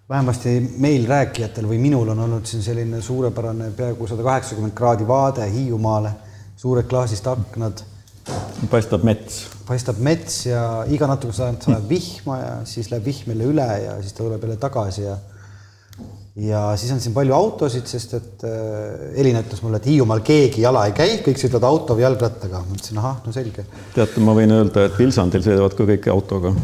[0.10, 5.48] vähemasti meil rääkijatel või minul on olnud siin selline suurepärane peaaegu sada kaheksakümmend kraadi vaade
[5.50, 6.12] Hiiumaale,
[6.60, 7.86] suured klaasist aknad.
[8.72, 9.44] Paistab mets.
[9.68, 14.00] paistab mets ja iga natukese aja sajab vihma ja siis läheb vihm jälle üle ja
[14.02, 15.18] siis ta tuleb jälle tagasi ja
[16.36, 20.64] ja siis on siin palju autosid, sest et äh, Elina ütles mulle, et Hiiumaal keegi
[20.64, 22.64] jala ei käi, kõik sõidavad auto või jalgrattaga.
[22.66, 23.68] ma ütlesin, ahah, no selge.
[23.94, 26.56] teate, ma võin öelda, et Vilsandil sõidavad ka kõik autoga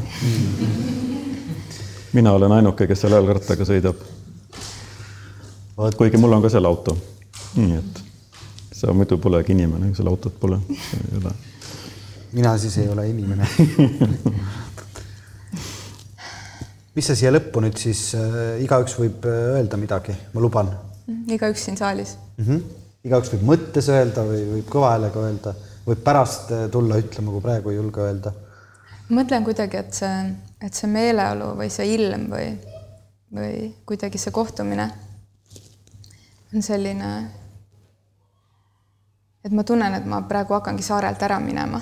[2.14, 4.02] mina olen ainuke, kes seal jalgrattaga sõidab.
[5.98, 6.98] kuigi mul on ka seal auto.
[7.56, 8.09] nii et
[8.80, 10.60] sa muidu polegi inimene, kui sul autot pole.
[12.32, 13.48] mina siis ei ole inimene
[17.00, 20.72] mis sa siia lõppu nüüd siis äh,, igaüks võib äh, öelda midagi, ma luban.
[21.32, 22.46] igaüks siin saalis mm.
[22.46, 22.64] -hmm.
[23.08, 25.54] igaüks võib mõttes öelda või võib kõva häälega öelda,
[25.88, 28.34] võib pärast äh, tulla ütlema, kui praegu ei julge öelda.
[29.10, 30.18] mõtlen kuidagi, et see,
[30.62, 32.50] et see meeleolu või see ilm või,
[33.38, 33.54] või
[33.86, 34.90] kuidagi see kohtumine
[36.54, 37.14] on selline,
[39.46, 41.82] et ma tunnen, et ma praegu hakkangi saarelt ära minema.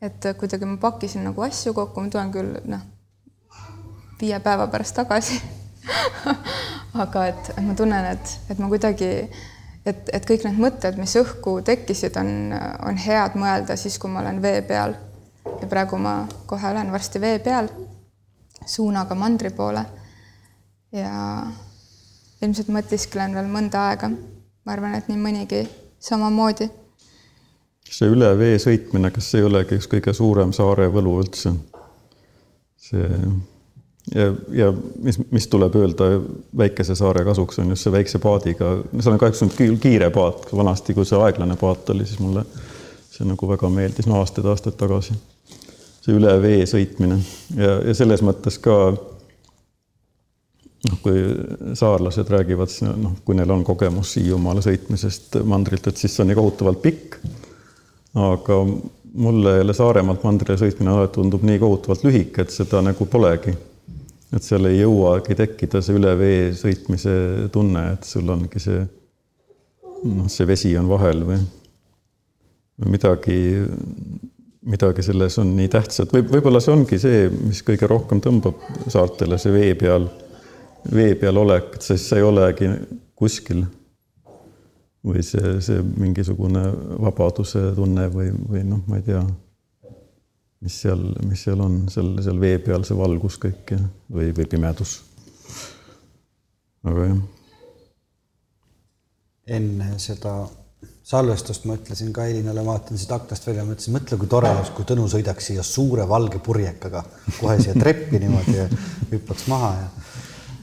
[0.00, 2.82] et kuidagi ma pakkisin nagu asju kokku, ma tulen küll noh
[4.22, 5.40] viie päeva pärast tagasi
[7.04, 9.08] aga et, et ma tunnen, et, et ma kuidagi,
[9.86, 12.52] et, et kõik need mõtted, mis õhku tekkisid, on,
[12.86, 14.94] on head mõelda siis, kui ma olen vee peal.
[15.60, 17.70] ja praegu ma kohe olen varsti vee peal,
[18.66, 19.84] suunaga mandri poole.
[20.92, 21.12] ja
[22.42, 24.10] ilmselt mõtisklen veel mõnda aega.
[24.64, 25.64] ma arvan, et nii mõnigi
[26.02, 26.68] samamoodi.
[27.92, 31.54] see üle vee sõitmine, kas see ei olegi üks kõige suurem saare võlu üldse?
[32.82, 33.08] see
[34.14, 34.72] ja, ja
[35.02, 36.08] mis, mis tuleb öelda
[36.58, 40.96] väikese saare kasuks, on just see väikse paadiga, seal on kahjuks nüüd kiire paat, vanasti,
[40.96, 42.46] kui see aeglane paat oli, siis mulle
[43.12, 45.14] see nagu väga meeldis, no aastaid-aastaid tagasi.
[46.02, 47.20] see üle vee sõitmine
[47.54, 48.78] ja, ja selles mõttes ka
[50.88, 51.20] noh, kui
[51.78, 56.38] saarlased räägivad, noh, kui neil on kogemus Hiiumaale sõitmisest mandrilt, et siis see on nii
[56.38, 57.20] kohutavalt pikk.
[58.12, 58.58] aga
[59.14, 63.54] mulle jälle Saaremaalt mandrile sõitmine alati tundub nii kohutavalt lühike, et seda nagu polegi.
[64.32, 67.14] Et seal ei jõuagi tekkida see üle vee sõitmise
[67.52, 68.80] tunne, et sul ongi see,
[70.08, 71.40] noh, see vesi on vahel või
[72.88, 73.36] midagi,
[74.72, 79.38] midagi selles on nii tähtsat, võib, võib-olla see ongi see, mis kõige rohkem tõmbab saartele,
[79.38, 80.08] see vee peal,
[80.90, 82.70] vee peal olek, sest sa ei olegi
[83.14, 83.64] kuskil.
[85.02, 86.60] või see, see mingisugune
[87.02, 89.22] vabaduse tunne või, või noh, ma ei tea
[90.62, 93.80] mis seal, mis seal on, seal, seal vee peal see valgus kõik ja,
[94.14, 95.00] või, või pimedus.
[96.86, 97.22] aga jah.
[99.58, 100.36] enne seda
[101.06, 104.86] salvestust ma ütlesin ka Elinale, vaatan siit aknast välja, mõtlesin, mõtle, kui tore oleks, kui
[104.86, 107.02] Tõnu sõidaks siia suure valge purjekaga
[107.40, 108.68] kohe siia treppi niimoodi ja
[109.10, 109.88] hüppaks maha ja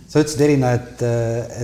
[0.10, 1.04] sa ütlesid, Elina, et,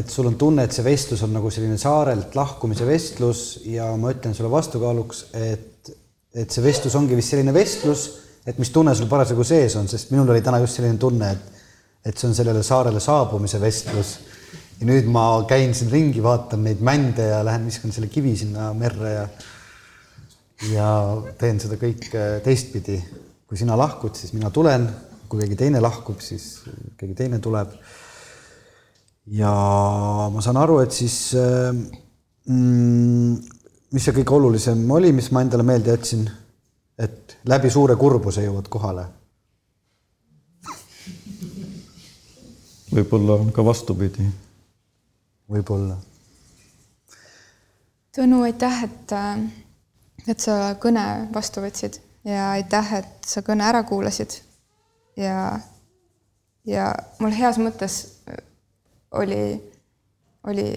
[0.02, 4.14] et sul on tunne, et see vestlus on nagu selline saarelt lahkumise vestlus ja ma
[4.14, 5.90] ütlen sulle vastukaaluks, et,
[6.36, 8.06] et see vestlus ongi vist selline vestlus
[8.46, 11.62] et mis tunne sul parasjagu sees on, sest minul oli täna just selline tunne, et,
[12.06, 14.16] et see on sellele saarele saabumise vestlus.
[14.76, 18.74] ja nüüd ma käin siin ringi, vaatan neid mände ja lähen viskan selle kivi sinna
[18.76, 19.28] merre ja,
[20.74, 20.90] ja
[21.40, 23.00] teen seda kõike teistpidi.
[23.46, 24.88] kui sina lahkud, siis mina tulen,
[25.30, 26.66] kui keegi teine lahkub, siis
[26.98, 27.74] keegi teine tuleb.
[29.26, 29.52] Ja
[30.32, 33.36] ma saan aru, et siis mm,
[33.92, 36.28] mis see kõige olulisem oli, mis ma endale meelde jätsin
[37.00, 39.08] et läbi suure kurbuse jõuad kohale.
[42.96, 44.24] võib-olla ka vastupidi.
[45.52, 45.98] võib-olla.
[48.16, 49.14] Tõnu, aitäh, et,
[50.28, 54.40] et sa kõne vastu võtsid ja aitäh, et sa kõne ära kuulasid.
[55.18, 55.60] ja,
[56.64, 58.00] ja mul heas mõttes
[59.16, 59.72] oli,
[60.48, 60.68] oli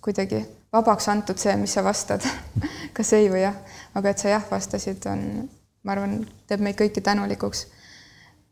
[0.00, 0.42] kuidagi
[0.72, 2.24] vabaks antud see, mis sa vastad
[2.96, 3.56] kas ei või jah,
[3.94, 5.48] aga et sa jah vastasid, on,
[5.84, 7.66] ma arvan, teeb meid kõiki tänulikuks.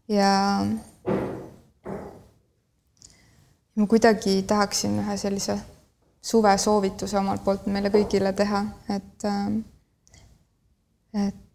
[0.09, 0.31] ja
[3.77, 5.59] ma kuidagi tahaksin ühe sellise
[6.23, 9.29] suvesoovituse omalt poolt meile kõigile teha, et
[11.15, 11.47] et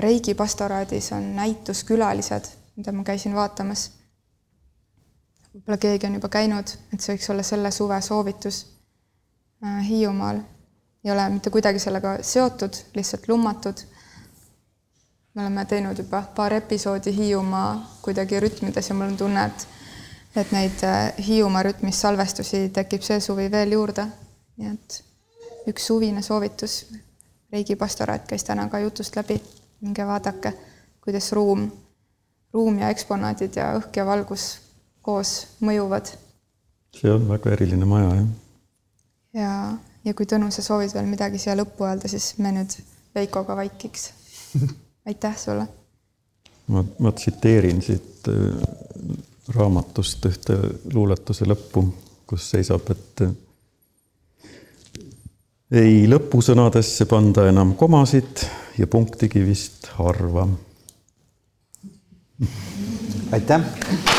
[0.00, 3.90] Reigi pastoraadis on näituskülalised, mida ma käisin vaatamas.
[5.54, 8.64] Võib-olla keegi on juba käinud, et see võiks olla selle suve soovitus
[9.64, 10.38] Äh, Hiiumaal.
[11.04, 13.74] ei ole mitte kuidagi sellega seotud, lihtsalt lummatud.
[15.34, 19.66] me oleme teinud juba paar episoodi Hiiumaa kuidagi rütmides ja mul on tunne, et
[20.36, 24.06] et neid äh, Hiiumaa rütmis salvestusi tekib see suvi veel juurde.
[24.56, 25.04] nii et
[25.68, 26.86] üks suvine soovitus.
[27.52, 29.42] Reigi pastoraat käis täna ka jutust läbi,
[29.80, 30.54] minge vaadake,
[31.00, 31.70] kuidas ruum,
[32.52, 34.59] ruum ja eksponaadid ja õhk ja valgus
[35.02, 36.14] koos mõjuvad.
[36.96, 38.30] see on väga eriline maja, jah
[39.36, 39.50] ja,
[40.04, 42.76] ja kui Tõnu, sa soovid veel midagi siia lõppu öelda, siis me nüüd
[43.14, 44.10] Veikoga vaikiks.
[45.08, 45.66] aitäh sulle.
[46.70, 48.36] ma, ma tsiteerin siit äh,
[49.54, 50.58] raamatust ühte
[50.94, 51.84] luuletuse lõppu,
[52.30, 53.34] kus seisab, et äh,
[55.82, 58.46] ei lõpusõnadesse panda enam komasid
[58.78, 60.48] ja punktigi vist harva.
[63.32, 64.09] aitäh